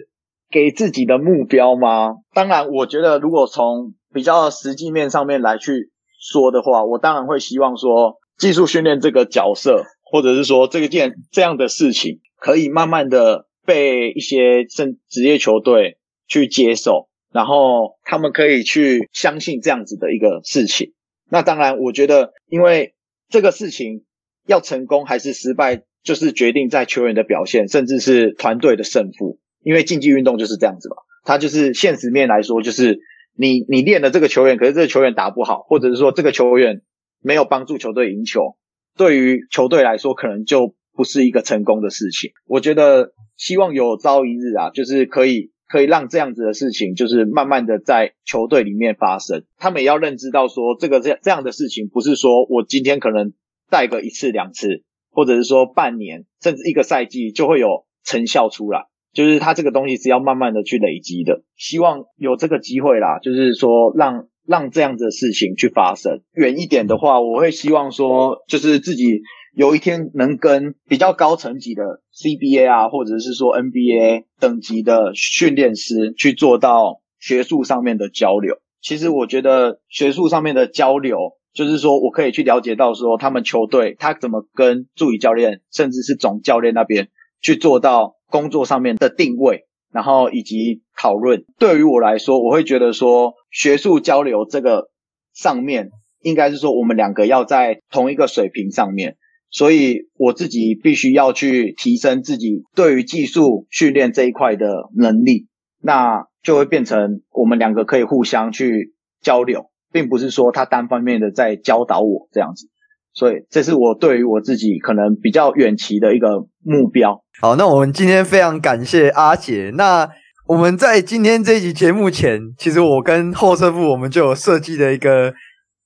[0.54, 2.18] 给自己的目标吗？
[2.34, 5.90] 当然，我觉得如果从比较实际面上面来去。
[6.26, 20.94] 说的话，我当然会希望说，技术训练这个角色，或者是说这个件这样的事情，可以慢慢的被一些正职业球队去接受，然后他们可以去相信这样子的一个事情。
[21.30, 22.96] 那当然，我觉得，因为
[23.28, 24.06] 这个事情
[24.48, 29.40] 要成功还是失败，就是决定在球员的表现，甚至是团队的胜负。
[29.64, 33.00] 因为竞技运动就是这样子嘛，它就是现实面来说就是。
[33.36, 36.84] 你你练了这个球员，可是这个球员打不好，或者是说这个球员
[37.20, 38.58] 没有帮助球队赢球，
[38.96, 42.30] 对于球队来说可能就不是一个成功的事情。
[42.46, 49.44] 我觉得希望有朝一日啊，就是可以可以让这样子的事情，就是慢慢的在球队里面发生。
[49.58, 53.34] 他们也要认知到说，这个这这样的事情不是说我今天可能
[53.68, 58.86] 带个一次两次，或者是说半年甚至一个赛季就会有成效出来。
[59.14, 66.22] 就是他这个东西是要慢慢的去累积的，希望有这个机会啦，就是说让让这样子的事情去发生。
[66.34, 69.22] 远一点的话，我会希望说，就是自己
[69.56, 78.56] 有一天能跟比较高层级的 CBA 啊，或者是说 NBA 等级的训练师去做到学术上面的交流。
[78.82, 81.18] 其实我觉得学术上面的交流，
[81.54, 87.10] 就是说我可以去了解到说他们球队他怎么跟助理教练，甚至是总教练那边。
[87.46, 91.46] 去做到工作上面的定位，然后以及讨论。
[91.60, 94.90] 对于我来说，我会觉得说学术交流这个
[95.36, 95.92] 上面，
[96.24, 99.18] 应该是说我们两个要在同一个水平上面，
[99.52, 105.46] 所以我自己必须要去提升自己对于技术训练这一块的能力，
[105.80, 112.68] 那就会变成我们两个可以互相去交流，并不是说他单方面的在教导我这样子。
[113.14, 117.22] 所以，这是我对于我自己可能比较远期的一个目标。
[117.42, 119.72] 好，那我们今天非常感谢阿杰。
[119.76, 120.10] 那
[120.48, 125.34] 我们在今天这一集节目前，其实我跟后车部我们就有设计的一个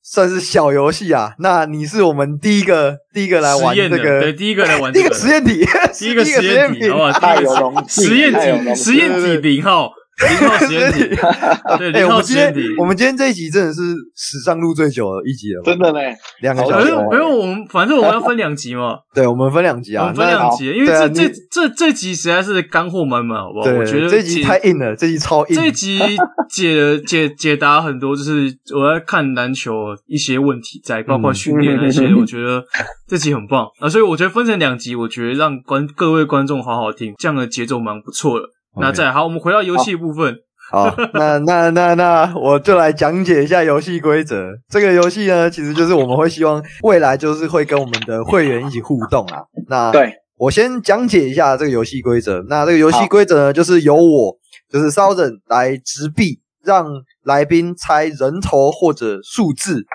[0.02, 1.34] 算是小游戏啊。
[1.40, 7.12] 那你是我们第一个第一个来玩这个，对，第一个来玩这个， 第一个实验体，第一个实验体，好不好？
[7.20, 9.92] 太有荣幸，实验体，实验体零号。
[10.18, 10.99] 零号实验体，
[11.78, 12.61] 对，零号实验体。
[12.80, 13.82] 我们今天这一集真的是
[14.15, 16.91] 史上录最久的一集了，真的嘞，两个小时。
[16.91, 18.97] 不用，我们反正我们要分两集嘛。
[19.13, 23.70] 对，我们分两集啊，我们分两集，因为这这这这集实在是干货满满，好不好？
[23.72, 25.55] 我觉得这集太硬了，这集超硬。
[25.55, 25.99] 这集
[26.49, 32.63] 解解解答很多，就是我在看篮球一些问题，在包括训练那些， 我觉得
[33.07, 33.88] 这集很棒啊。
[33.88, 38.47] 所以我觉得分成两集，我觉得让观各位观众好好听，这样的节奏蛮不错的。
[38.80, 40.36] 那再好，我们回到游戏部分。
[40.70, 44.50] 好，那那那那，我就来讲解一下游戏规则。
[44.68, 49.44] 这个游戏呢，其实就是我们会希望未来就是会跟我们的会员一起互动啊。
[49.70, 52.44] 那对，我先讲解一下这个游戏规则。
[52.50, 54.36] 那这个游戏规则呢，就是由我
[54.70, 56.86] 就是烧人来执币，让
[57.24, 59.86] 来宾猜人头或者数字，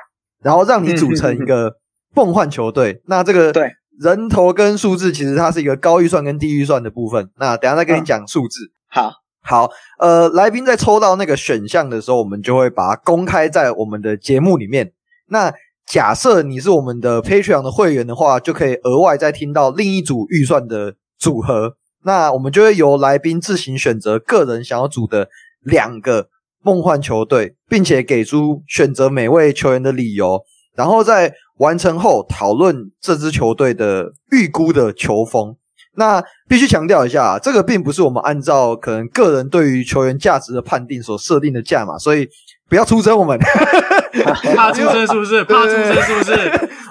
[0.43, 1.75] 然后让你组成一个
[2.15, 3.03] 梦幻球队。
[3.07, 3.71] 那这个对
[4.03, 7.31] 人头跟数字，其实它是一个高预算跟低预算的部分。
[7.39, 8.73] 那等一下再跟你讲数字。
[8.89, 9.13] 好。
[9.45, 14.93] 好，呃，来宾在抽到那个选项的时候，我们就会把它公开在我们的节目里面。
[15.31, 15.53] 那
[15.85, 21.75] 假设你是我们的 Patreon 的会员的话，就可以额外再听到另一组预算的组合。
[22.05, 25.29] 那我们就会由来宾自行选择个人想要组的
[25.61, 26.29] 两个
[26.63, 30.41] 梦幻球队，并且给出选择每位球员的理由，
[30.77, 35.57] 然后在完成后讨论这支球队的预估的球风。
[35.95, 42.27] 那必须强调一下，这个并不是我们按照可能个人对于球员价值的判定所设定的价码，所以
[42.67, 43.39] 不要出征我们。
[44.57, 45.45] 怕出征是不是？
[45.45, 46.35] 怕出征是不是？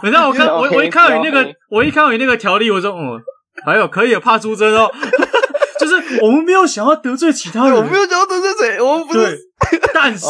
[0.04, 3.20] 等下我看我我一看到你那个我一看到你那个条例，我说嗯，
[3.66, 4.92] 还有可以有怕出征哦。
[6.12, 9.38] 就是我们没有想要得罪其他人，我们没有想要得罪谁，我们不是。
[9.94, 10.26] 但是，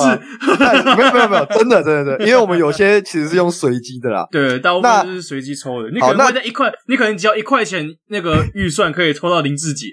[0.98, 4.28] 没有没有没有，真的真的真的，因为我们有些其实是用随机的啦。
[4.30, 5.90] 对，大部分是随机抽的。
[5.90, 9.88] 你可能会在一块，你可能只要一块钱那个预算可以抽到林志杰，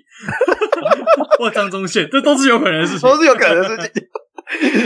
[1.39, 4.03] 或张忠宪，这都是有可能的事情，都是有可能的事情。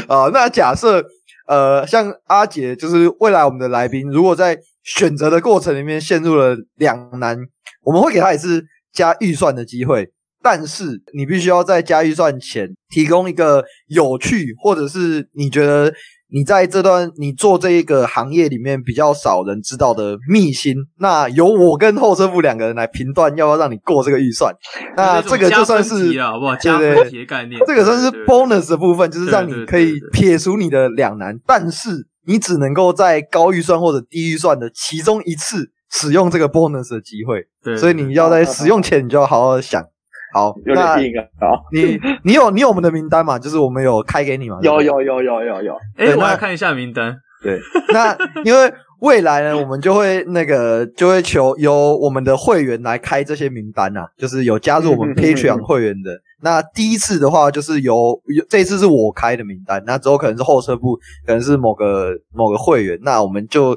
[0.07, 1.03] 啊，那假设
[1.49, 7.39] 呃，像阿杰，就是未来我们的来宾，如果在选择的过程里面陷入了两难，
[7.81, 10.11] 我们会给他一次加预算的机会。
[10.43, 15.93] 但是你必须要在加预算前提供一个有趣，或者是你觉得
[16.35, 20.75] 你在这段你做这一个行业里面比较少人知道的秘辛。
[20.99, 24.53] 那由我跟后车夫两个人来评断要不要让你过这个预算。
[24.97, 26.57] 那这个就算是好不好？
[26.57, 31.39] 加分题的概念，这个算是 bonus 的部分，就是让你可以撇除你的两难。
[31.47, 31.91] 但是
[32.27, 37.45] 你只能够在高预算或者低预算的其中一次使用这个 bonus 的机会。
[37.63, 39.85] 对，所以你要在使用前你就要好好想。
[40.33, 43.39] 好，那第一个好，你你有你有我们的名单吗？
[43.39, 44.59] 就是我们有开给你吗？
[44.63, 45.75] 有有有有有有。
[45.97, 47.15] 哎，我来看一下名单。
[47.43, 47.59] 对，
[47.93, 56.11] 那因为未来呢，我们就会那个就会求由我们的会员来开这些名单啊，就是有加入我们 Patreon 会员的。
[56.41, 62.99] 那第一次的话，就是由这一次是我开的名单，那之后可能是后车部，可能是某个某个会员。
[63.03, 63.77] 那我们就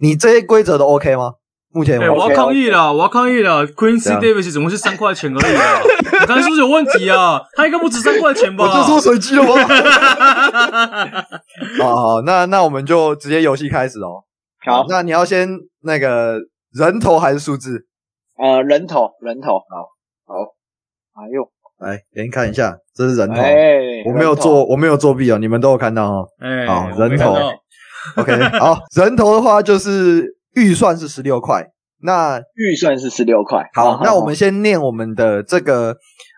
[0.00, 1.32] 你这些规则都 OK 吗？
[1.74, 2.92] 目前，哎，我要抗议了！
[2.92, 5.80] 我要抗议了！Quincy Davis 怎么是三块钱而已啊？
[6.20, 7.42] 你刚才是不是有问题啊？
[7.56, 8.64] 他应该不止三块钱吧？
[8.64, 9.54] 我就说随机了吗？
[11.82, 14.22] 好好，那那我们就直接游戏开始哦。
[14.64, 15.48] 好，那你要先
[15.82, 16.38] 那个
[16.72, 17.88] 人头还是数字？
[18.38, 19.58] 呃，人头，人头。
[19.58, 19.88] 好，
[20.26, 20.34] 好。
[21.14, 21.42] 哎呦，
[21.80, 23.34] 来给你看一下，这是人头。
[23.40, 26.28] 哎，我没有做，我没有作弊哦，你们都有看到哦。
[26.38, 27.34] 哎，好，人头。
[28.16, 30.33] OK，好，人头的话就是。
[30.54, 31.66] 预算是十六块，
[32.02, 33.68] 那预算是十六块。
[33.74, 35.96] 好，那我们先念我们的这个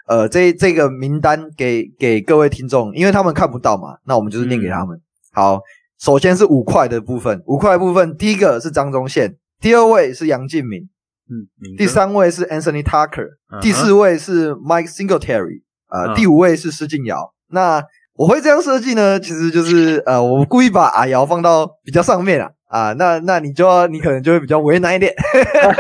[0.08, 4.96] 呃这这个名单给给各位听众，因为他们看不到嘛，那我们就是念给他们。
[4.96, 5.02] 嗯、
[5.34, 5.60] 好，
[5.98, 10.80] 首先是五块的部分，五块部分，第一个是张宗宪，第二位是杨敬敏，
[11.28, 17.32] 嗯，第三位是 Anthony Tucker，嗯、第四位是 Mike Singletary，呃，嗯、第五位是施晋尧。
[17.50, 17.82] 那
[18.14, 22.50] 我会这样设计呢，其实就是 呃，我故意把阿尧放到比较上面啊。
[22.68, 25.14] 啊，那那你就要你可能就会比较为难一点，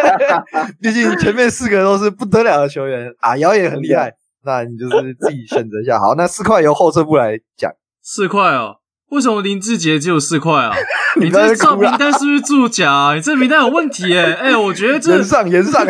[0.80, 4.12] 毕竟前面四个都是不得了的球员，阿瑶也很厉害，
[4.44, 5.98] 那你就是自己选择一下。
[5.98, 7.70] 好，那四块由后撤步来讲。
[8.02, 8.76] 四块哦，
[9.10, 10.72] 为什么林志杰只有四块啊？
[11.20, 13.14] 你这照名单是不是作假啊？
[13.16, 15.84] 你这名单有问题诶哎、欸，我觉得这 炎上炎上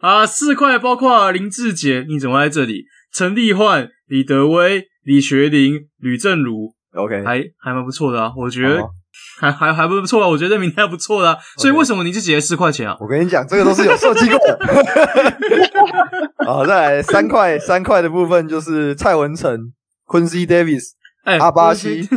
[0.00, 2.84] 啊，四块包括林志杰，你怎么在这里？
[3.12, 8.82] 陈立焕、李德威、李学林、吕正如，OK，还还蛮不错的啊，我觉得。
[9.40, 11.62] 还还还不错啊，我觉得明天还不错的，啊，Okay.
[11.62, 12.96] 所以为什么你是结四块钱啊？
[13.00, 14.58] 我跟你讲，这个都是有设计过的。
[16.44, 19.72] 好，再来三块三块的部分就是蔡文成、
[20.06, 20.82] Quincy Davis、
[21.24, 22.08] 欸、阿巴西、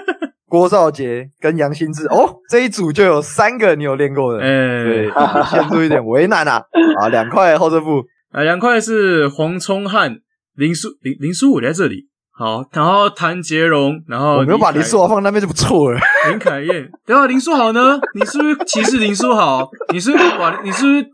[0.48, 2.06] 郭少杰跟杨新志。
[2.06, 5.10] 哦，这一组就有三个你有练过的，哎、欸，对，
[5.50, 6.62] 陷入一点为难啊。
[7.00, 10.18] 啊，两块后撤步，啊，两块是黄聪汉、
[10.54, 12.08] 林书林林书武在这里。
[12.42, 16.00] 好，然后谭杰荣，然后我没有把林书豪放那边就不错了。
[16.28, 17.96] 林凯燕，等下林书豪呢？
[18.16, 19.70] 你是不是歧视林书豪？
[19.92, 20.60] 你是不是把？
[20.64, 21.06] 你是不是？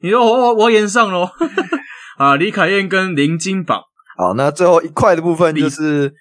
[0.00, 1.28] 你说我我我演上喽？
[2.18, 3.80] 啊，李凯燕跟林金榜。
[4.18, 6.12] 好，那最后一块的部分就是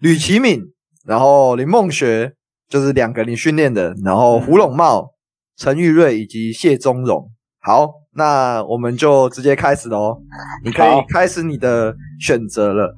[0.00, 0.60] 吕其敏，
[1.06, 2.34] 然后林梦学，
[2.68, 5.12] 就是两个你训练的，然后胡龙茂、
[5.56, 7.30] 陈玉瑞以及谢宗荣。
[7.62, 10.18] 好，那我们就直接开始喽。
[10.62, 12.94] 你可以开始你的选择了。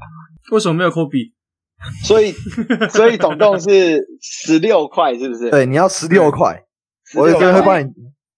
[0.53, 1.35] 为什么没有科比？
[2.05, 2.33] 所以，
[2.91, 5.51] 所以总共是十六块，是不是？
[5.51, 6.63] 对，你要十六块，
[7.17, 7.91] 我这边会帮你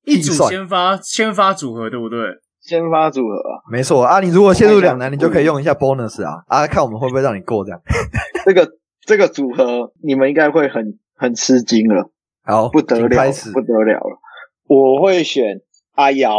[0.04, 2.18] 一组先发先发组合，对不对？
[2.60, 4.20] 先发组合啊，没错啊。
[4.20, 7.78] 你如果陷入两难，你就可以用一下 bonus 啊啊，看我们会不会让你过这样。
[8.46, 8.66] 这个
[9.04, 12.10] 这个组合，你们应该会很很吃惊了。
[12.44, 14.18] 好，不得了，开始不得了了。
[14.66, 15.60] 我会选
[15.92, 16.38] 阿瑶，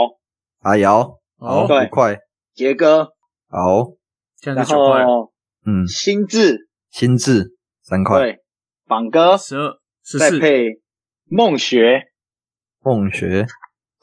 [0.62, 2.18] 阿瑶，好，五，块，
[2.56, 3.10] 杰哥，
[3.48, 3.92] 好，
[4.42, 5.04] 现在九块。
[5.66, 8.40] 嗯，心智，心智三块，对，
[8.88, 9.36] 榜哥。
[9.38, 9.78] 十二，
[10.20, 10.80] 再配
[11.28, 12.04] 梦学，
[12.84, 13.48] 梦学，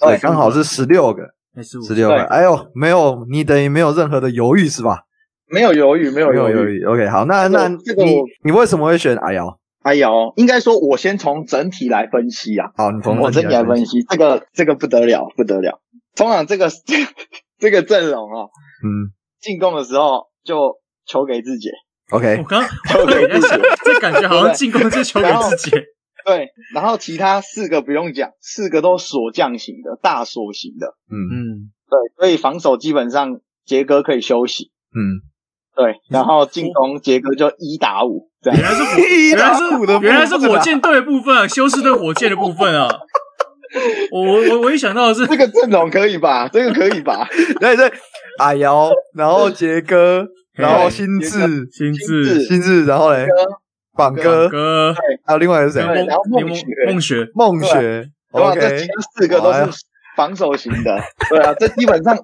[0.01, 1.23] 对，刚好是十六个，
[1.63, 5.05] 十六个，哎呦，没有，你等于没有任何的犹豫是吧？
[5.47, 9.61] 没有犹豫，没有犹豫，OK，好，那那这个你你为什么会选阿瑶？
[9.83, 15.81] 阿瑶，应该说，我先从整体来分析啊，好，你从我整体来分析，这个这个不得了，不得了，
[16.17, 16.69] 通常这个
[17.61, 18.49] 这个阵容啊，
[18.83, 20.82] 嗯，进攻的时候就。
[21.13, 21.69] 球给自己
[22.11, 22.39] ，OK。
[22.39, 23.55] 我刚 球给自己，
[23.85, 25.71] 这感觉好像进攻是球给自己。
[26.25, 30.95] 对，然后其他四个不用讲，四个都锁将型的，大锁型的。
[31.11, 31.37] 嗯嗯，
[31.91, 34.71] 对，所以防守基本上杰哥可以休息。
[34.95, 35.21] 嗯，
[35.77, 38.31] 对，然后进攻杰哥就一打五。
[38.45, 38.83] 原来是
[39.31, 39.63] 原来是
[40.01, 42.89] 原来是火箭队的部分，休斯顿火箭的部分啊。
[44.13, 46.49] 我我我一想到的是这个阵容可以吧？
[46.49, 47.27] 这个可以吧？
[47.59, 47.93] 对 对，
[48.39, 50.27] 阿瑶，然后杰哥。
[50.55, 51.29] 然后心智，
[51.71, 53.27] 心智，心智，然后嘞，
[53.97, 54.95] 榜哥，哥，
[55.25, 55.81] 还有另外一个谁？
[55.83, 58.11] 然后梦雪，梦雪，梦雪。
[58.33, 58.79] 哇，这
[59.15, 59.69] 四个都是
[60.17, 61.01] 防守型的。
[61.29, 62.19] 对啊，这基本上，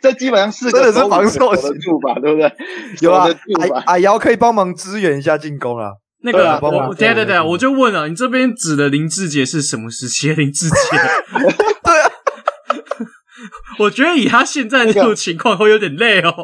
[0.00, 1.70] 这基本上四个真的是防守型
[2.02, 2.14] 吧？
[2.20, 2.52] 对不对？
[3.00, 3.28] 有啊，
[3.74, 5.92] 阿阿瑶可以帮忙支援一下进攻啊。
[6.22, 10.74] 那个，我对对对，我就问了，你这边指的林志杰是什么时期林志杰？
[11.84, 12.10] 对啊。
[13.78, 16.34] 我觉得以他现在这种情况会有点累哦。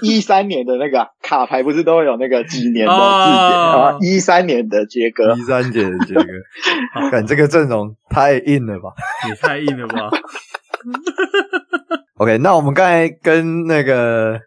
[0.00, 4.14] 一三年的那个卡牌不是都会有那个几年的字典？
[4.14, 6.22] 一三年的杰哥，一三年的杰哥，
[7.10, 8.90] 感这个阵容太硬了吧？
[9.28, 10.08] 也太硬了吧？
[12.16, 14.40] OK，那我们刚才跟那个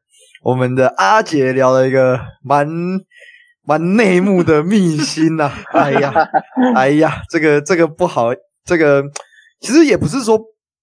[0.44, 2.68] 我们的阿杰聊了一个蛮
[3.64, 5.52] 蛮内幕的秘辛呐。
[5.72, 6.12] 哎呀，
[6.76, 8.30] 哎呀，这个这个不好，
[8.66, 9.04] 这个
[9.60, 10.40] 其实也不是说，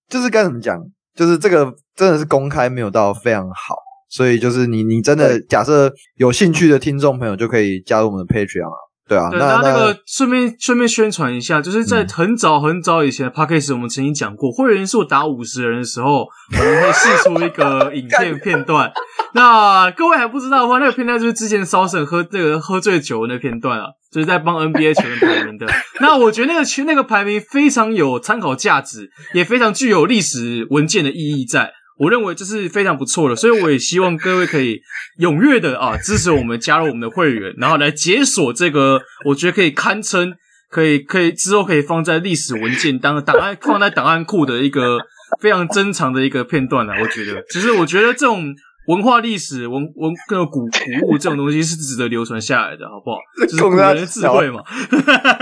[0.09, 0.79] 就是该怎么讲。
[1.19, 3.75] 就是这个真的是公开没有到非常好，
[4.09, 9.29] 所以就是你你真的假设有兴趣的听众朋友就可以加入我们的 Patreon 啊，对啊。
[9.29, 18.93] 对，那那个顺便顺便宣传一下，就是在很早很早以前的 Podcast 我们曾经讲过，会员数达五十人的时候，我们会试出一个 影片片段。
[19.35, 23.87] 那各位还不知道的话，那个片段就是之前烧肾喝这个喝醉酒的那片段啊。
[24.11, 25.67] 就是在帮 NBA 球员排名的，
[26.01, 34.81] 那我觉得那个群那个排名非常有参考价值，也非常具有历史文件的意义在，我认为这是非常不错的，所以我也希望各位可以
[35.21, 40.33] 踊跃的啊支持我们，加入我们的会员，然后来解锁这个我觉得可以堪称
[40.71, 44.99] 可以可以之后可以放在历史文件当档案放在档案库的一个
[45.41, 48.55] 非常珍藏的一个片段啊，我觉得，其实我觉得这种。
[48.89, 53.19] 文化历史文文个古古物这种东西是值得流传下来的， 好不好？
[53.39, 54.63] 这是古人的智慧嘛。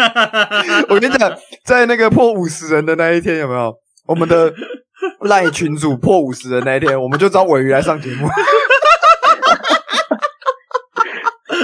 [0.91, 1.33] 我跟你讲，
[1.65, 3.73] 在那个破五十人的那一天，有没有
[4.07, 4.53] 我们的
[5.23, 8.29] 赖群主破五十人那一天，我们就找尾鱼来上节目。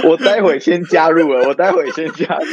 [0.05, 2.45] 我待会先加入了，我待会先加入。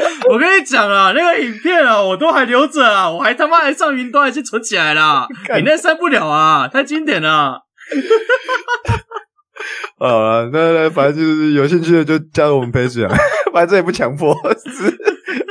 [0.30, 5.26] 我跟你讲啊，那个影片啊，我都还留着啊，我还他妈还上云端，还去存起来了。
[5.56, 7.62] 你那删不了啊，太经典了。
[9.98, 13.10] 啊， 那那反正就是有兴趣的就加入我们 Patreon，
[13.52, 14.96] 反正也不强迫，是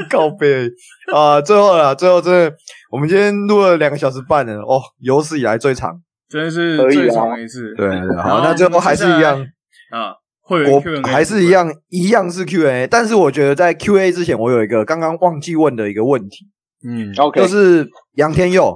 [0.10, 0.70] 告背
[1.14, 1.40] 啊。
[1.42, 2.54] 最后了，最后真的，
[2.92, 5.92] 我们今天录了两个小时半了，哦，有史以来最长，
[6.30, 7.74] 真的是最长的一次。
[7.76, 9.40] 对，对，对，好，那最后还是一样
[9.92, 10.16] 啊。
[10.50, 16.48] 会员 Q&A 还是一样，一样是 Q&A，但是我觉得在 Q&A 之前，我有一个刚刚忘记问的一个问题，
[16.84, 18.76] 嗯，OK，就是杨天佑，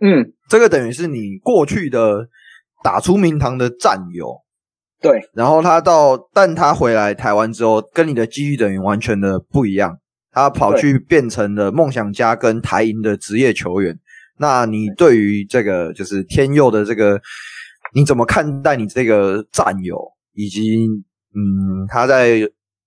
[0.00, 2.28] 嗯，这个等于是你过去的
[2.82, 4.42] 打出名堂的战友，
[5.00, 9.96] 对，然后他到，但他回来台湾之后，跟你的机遇等于完全的不一样，
[10.32, 13.98] 他跑去变成了梦想家跟台银的职业球员，
[14.38, 17.18] 那你对于这个就是天佑的这个，
[17.94, 20.13] 你怎么看待你这个战友？
[20.34, 20.86] 以及，
[21.34, 22.40] 嗯，他在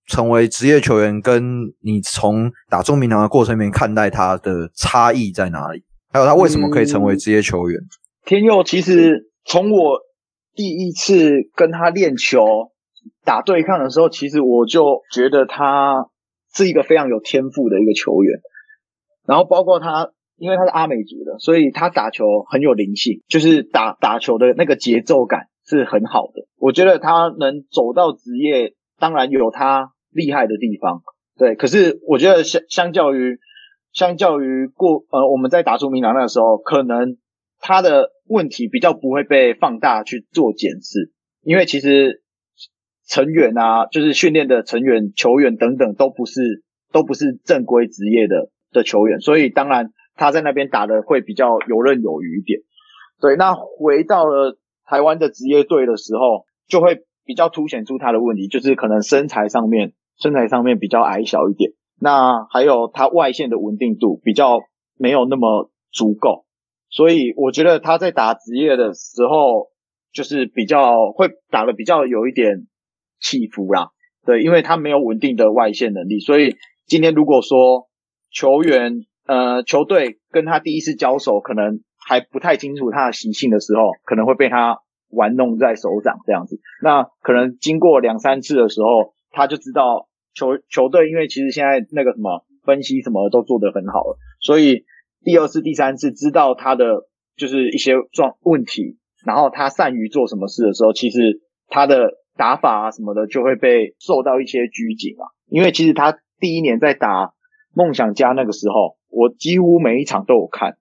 [0.06, 5.82] 成为职业球员，跟你从打中名堂的过程里面看待他的差异在哪里？
[6.10, 7.78] 还有他为什么可以成为职业球员？
[7.78, 7.88] 嗯、
[8.24, 9.98] 天佑其实从我
[10.54, 12.44] 第一次跟他练球
[13.24, 16.06] 打对抗的时候，其实我就觉得他
[16.54, 18.40] 是一个非常有天赋的一个球员。
[19.26, 25.48] 然后包括他，因为他是阿美族的，所以他打球很有灵性，就是打打球的那个节奏感。
[25.68, 31.02] 是很好的，我觉得他能走到职业，当然有他厉害的地方，
[31.36, 31.54] 对。
[31.56, 33.38] 可是我觉得相相较于
[33.92, 37.18] 相较于过呃我们在打出名堂那个时候，可能
[37.60, 41.12] 他的问题比较不会被放大去做检视，
[41.42, 42.22] 因为其实
[43.06, 52.60] 成员啊，就是训练的成员、球员等等，都不是都不是正规职业的的球员，所以当然他在那边打的会比较游刃有余一点。
[53.20, 54.58] 对，那回到了。
[54.88, 61.72] 台湾的职业队的时候，就会比较凸显出他的问题，就是可能身材上面，身材上面比较矮小一点。
[62.00, 64.60] 那还有他外线的稳定度比较
[64.96, 66.46] 没有那么足够，
[66.88, 69.68] 所以我觉得他在打职业的时候，
[70.12, 72.66] 就是比较会打得比较有一点
[73.20, 73.90] 起伏啦。
[74.24, 77.88] 对，因为他没有稳定的外线能力，所以今天如果说
[78.30, 81.80] 球员呃球队跟他第一次交手，可能。
[82.08, 84.78] 还不太清楚他的习性的时候，可能会被他
[85.10, 86.58] 玩弄在手掌这样子。
[86.82, 94.86] 那可能经过两三次的时候，他就知道球球队，因为其实现在那个什么分析什么都做得很好了，所以
[95.22, 97.02] 第二次、第三次知道他的
[97.36, 98.96] 就是一些状问题，
[99.26, 105.28] 然后他善于做什么事的时候，其实他的打法啊什么的就会被受到一些拘谨啊。
[105.46, 107.34] 因为其实他第一年在打
[107.74, 110.78] 梦想家那个时候，我几乎每一场都有看。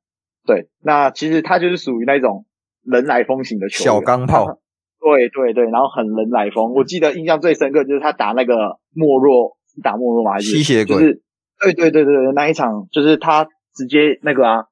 [0.47, 2.45] 对，那其实他就是属于那种
[2.83, 4.47] 人来疯型的球员，小钢炮。
[4.99, 6.73] 对对对，然后很人来疯。
[6.73, 10.95] 我记得印象最深刻就是他打那个莫若，打莫若嘛，吸血鬼。
[10.95, 11.21] 就是
[11.61, 13.45] 对对对对对，那一场就是他
[13.75, 14.63] 直接那个啊，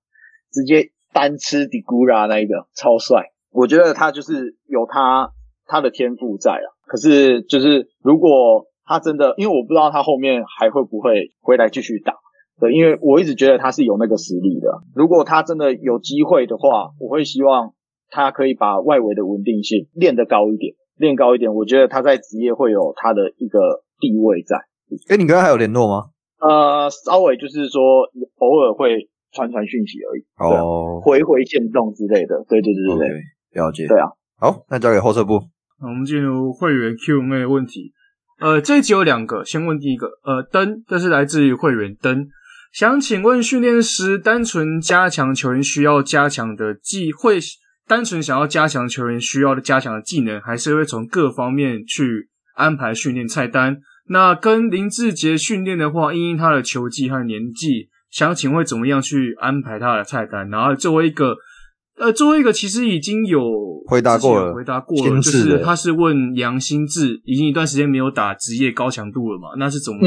[0.52, 3.26] 直接单吃迪古拉那一个超帅。
[3.52, 5.30] 我觉得他就是有他
[5.68, 6.68] 他的天赋在啊。
[6.88, 12.14] 可是就是如果他真的，因为我不知道他后面还会不会回来继续打。
[12.60, 14.82] 对，因为我一直觉得他是有那个实力的。
[14.96, 17.74] 如果他真的有机会的话，我会希望
[18.10, 21.54] 他可以把外围的稳定性练得高一点，练高一点。
[21.54, 24.56] 我觉得他在职业会有他的一个地位在。
[25.10, 26.06] 哎，你跟他还有联络吗？
[26.40, 27.82] 呃，稍微就是说
[28.38, 30.24] 偶尔会传传讯息而已。
[30.38, 32.46] 哦，回回见动之类的。
[32.48, 33.88] 对对对对对，okay, 了解。
[33.88, 34.08] 对啊，
[34.40, 35.42] 好，那交给后撤步。
[35.82, 37.92] 我们进入会员 Q&A 问题。
[38.40, 40.08] 呃，这一集有两个，先问第一个。
[40.24, 42.30] 呃，灯，这是来自于会员灯。
[42.76, 47.40] 想请问训练师，单纯加强球员需要加强的技，会
[47.88, 53.78] 单纯想要加强球员需要的加强的技能，还是会从各方面去安排训练菜单？
[54.10, 60.50] 那跟林志杰训练的话，因应他的球技和年纪，想请问怎么样去安排他的菜单？
[60.50, 61.38] 然后作为一个。
[61.98, 63.42] 呃，最后一个其实已经有
[63.88, 69.56] 回答过了，回答过了，就是他是问杨新志，已经一段时间没有打职业高强度了嘛？
[69.58, 70.00] 那是怎么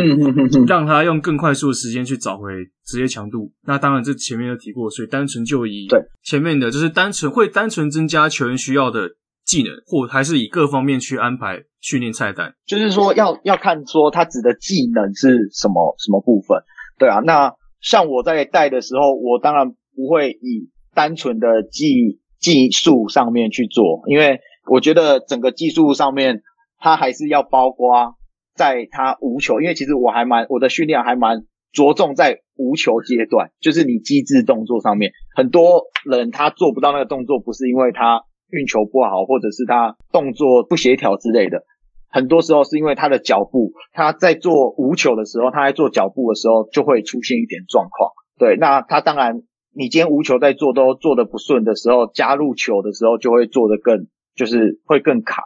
[0.66, 2.50] 让他用更快速的时间去找回
[2.84, 3.50] 职业强度？
[3.66, 9.08] 那当然这前面有提过，所以单纯就以对前面的就是单纯会单纯增加球员需要的
[9.46, 12.52] 技能，或还是以各方面去安排训练菜单？
[12.66, 16.58] 就是说要要看说他指的技能是什么什么部分？
[16.98, 20.68] 对啊，那像我在带的时候，我当然不会以。
[20.94, 26.42] 单纯的技技术上面去做，因为我觉得整个技术上面，
[26.78, 28.14] 它还是要包括
[28.54, 41.62] 在他无球，因为其实我还蛮我的训练还蛮着重在无球阶段，就是你机制动作上面，很多人他做不到那个动作，不是因为他运球不好，或者是他动作不协调之类的，
[42.08, 48.10] 很多时候是因为他的脚步，他在做无球的时候，他在做脚步的时候就会出现一点状况。
[48.38, 49.42] 对，那他当然，
[49.74, 55.44] 你今天无球在做都做得不顺的时候，加入球的时候就会做得更，就是会更卡。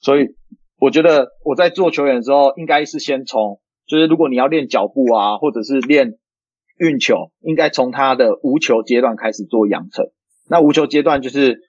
[0.00, 0.34] 所以
[0.78, 6.14] 我觉得我在做球员的时候，应该是先从，就是如果你要练脚步啊，或者是练
[6.78, 10.06] 运球，应该从他的无球阶段开始做养成。
[10.48, 11.60] 那无球阶段就是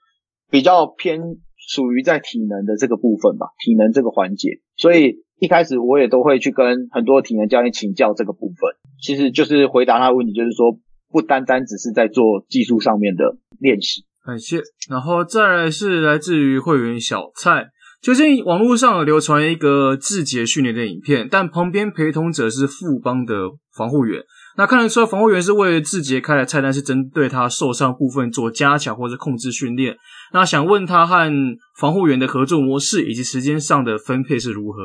[0.50, 1.20] 比较偏
[1.56, 4.60] 属于在体能的这个部分吧，体能这个环节。
[4.76, 8.56] 所以一开始我也都会去跟很多体能教练请教这个部分。
[9.00, 10.78] 其实就是回答他的问题，就是说
[11.12, 14.04] 不单单只是在做技术上面的练习。
[14.24, 14.62] 感谢。
[14.88, 17.66] 然后再来是来自于会员小蔡。
[18.00, 23.34] 最近网络上流传一个志杰训练的影片，但旁边陪同者是富邦的
[23.76, 24.20] 防护员。
[24.56, 29.94] 那看得出来，防护员是为志杰开的菜单，是针对他受伤部分做加强或者控制训练。
[30.32, 31.30] 那想问他和
[31.78, 34.78] 防护员的合作模式以及时间上的分配是如何？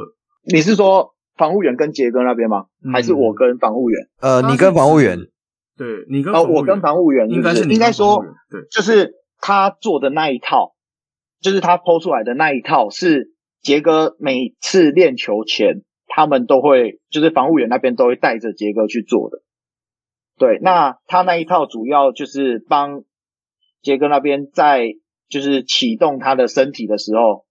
[0.45, 2.65] 你是说防护员跟杰哥那边吗？
[2.85, 3.99] 嗯、还是我跟防护员？
[4.21, 5.19] 呃，你跟防护员。
[5.77, 10.73] 对，你跟哦，我跟防务员，应该是应该说，对，就是他做的那一套。
[11.39, 19.37] 就是他 PO 出来的那一套，是杰哥每次练球前，他们都会，就是防务员那边都会带着杰哥去做的。
[20.39, 23.03] 对，那他那一套主要就是帮
[23.83, 24.87] 杰哥那边在
[25.29, 27.45] 就是启动他的身体的时候，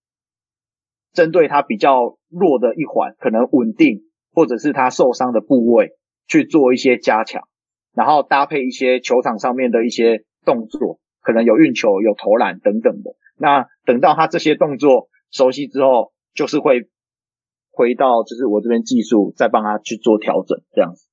[1.12, 4.00] 针对他比较弱的一环，可能稳定
[4.32, 5.90] 或者是他受伤的部位
[6.26, 7.44] 去做一些加强，
[7.97, 13.16] 然后搭配一些球场上面的一些动作，可能有运球、有投篮等等的。
[13.38, 16.88] 那等到他这些动作熟悉之后，就是会
[17.70, 21.09] 回到就是我这边技术再帮他去做调整这样子，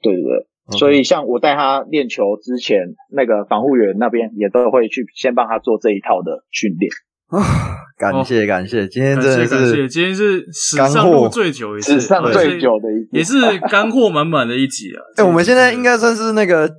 [0.00, 0.48] 对对对。
[0.66, 0.78] Okay.
[0.78, 6.90] 所以像我带他练球之前，那个防护员那边也都会去先帮他做这一套的训练。
[7.36, 7.44] 啊，
[7.98, 14.98] 感谢感谢，今天真的是感谢，今天是史上录最久一次，史上最久的一集，也是干货满满的一集啊。
[15.16, 16.70] 哎、欸，我们现在应该算是那个。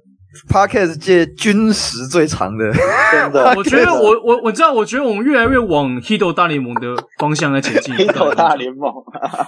[0.49, 2.69] Podcast 界军时最长的，
[3.09, 6.89] 真的， 我觉得我我我知道，我觉得我们越来越往 Hito 大联盟的
[7.19, 7.95] 方向在前进。
[7.95, 8.91] Hito 大联盟，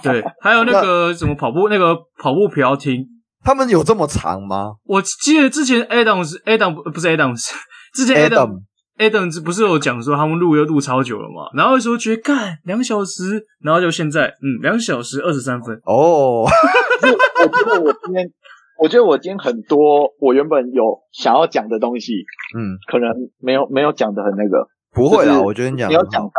[0.02, 3.04] 对，还有那个什么跑步，那个跑步不要听，
[3.44, 4.76] 他们有这么长吗？
[4.86, 7.50] 我记得之前 Adams Adam 不是 Adams，
[7.94, 8.62] 之前 Adam
[8.98, 11.48] Adams 不是有讲说他们录又录超久了嘛？
[11.54, 16.44] 然后有时候觉得干两小时，然后就现在嗯两小时二十三分哦。
[16.44, 18.30] 我觉得我今天。
[18.80, 22.12] 我觉得我今天很多我原本有想要讲的东西，
[22.56, 26.30] 嗯，可能没有没有讲的很那个，不会啦，我觉得你讲没有讲到，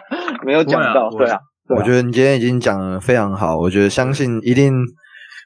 [0.42, 1.38] 没有讲到，对啊，
[1.68, 4.72] 我觉得你今天已经讲的非常好，我觉得相信一定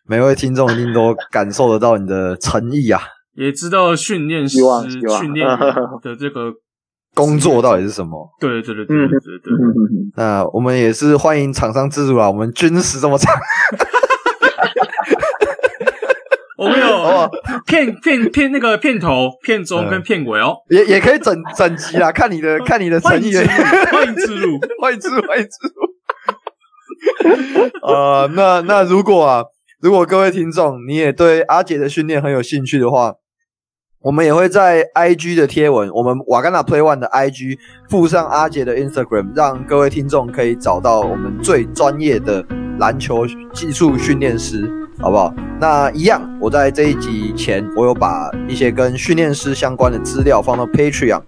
[0.07, 3.01] 每位听众一定都感受得到你的诚意啊，
[3.37, 4.59] 也知道训练师
[5.21, 5.47] 训练
[6.03, 6.53] 的这个
[7.15, 9.53] 工作到底是什么，对对对对对对，
[10.17, 13.33] 那我们也是欢迎厂商资助啊，我们军时这么长。
[16.59, 17.31] 我们有
[17.67, 23.35] 片片片那个片头、片中跟片尾哦，也也可以整整集啦，看你的 看你的诚意。
[23.37, 25.75] 欢迎置入，欢迎置入，欢迎置入。
[27.87, 29.45] 呃，那那如果啊，
[29.83, 33.13] 如果各位听众你也对阿杰的训练很有兴趣的话，
[34.07, 37.59] 我们也会在 IG 的贴文，我们瓦甘达 Play One 的 IG
[37.91, 42.47] 附上阿杰的 Instagram，让各位听众可以找到我们最专业的
[42.79, 44.73] 篮球技术训练师。
[45.01, 45.35] 好不好？
[45.61, 51.21] 那一样，我在这一集前，我有把一些跟训练师相关的资料放到 Patreon。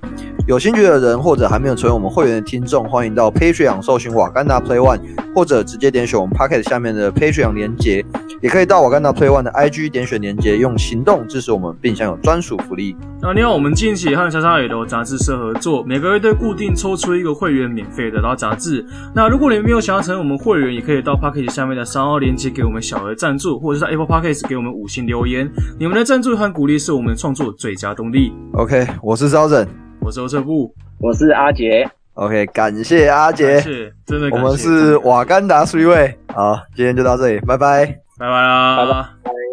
[0.49, 4.99] 有兴趣的人，或者还没有成为我们会员的听众，欢迎到 Patreon 搜寻瓦甘达 Play One，
[5.35, 8.03] 或者直接点选我们 Pocket 下面的 Patreon 连接，
[8.41, 12.97] 也可以到瓦甘达 Play One 的 IG 点选连接，用行动支持我们，并享有专属福利。
[13.21, 18.83] 那另外，我们近期和叉叉 L 杂志社合作，每个月都固定抽出一个会员，免费得到杂志。
[19.15, 25.47] 那如果你没有想要成为我们会员，也可以到 Pocket 下面的三号连接给我们小额赞助，或者是在 Apple Podcast 给我们五星留言。
[25.79, 28.33] 你们的赞助和鼓励是我们创作最佳动力。
[28.55, 29.88] OK，我是招整。
[30.09, 31.87] 我是欧车部，我是阿杰。
[32.15, 36.15] OK，感谢阿杰，谢真的，我们是瓦甘达 Three-Way。
[36.35, 37.85] 好，今天就到这里，拜拜，
[38.19, 39.48] 拜拜啦，拜拜。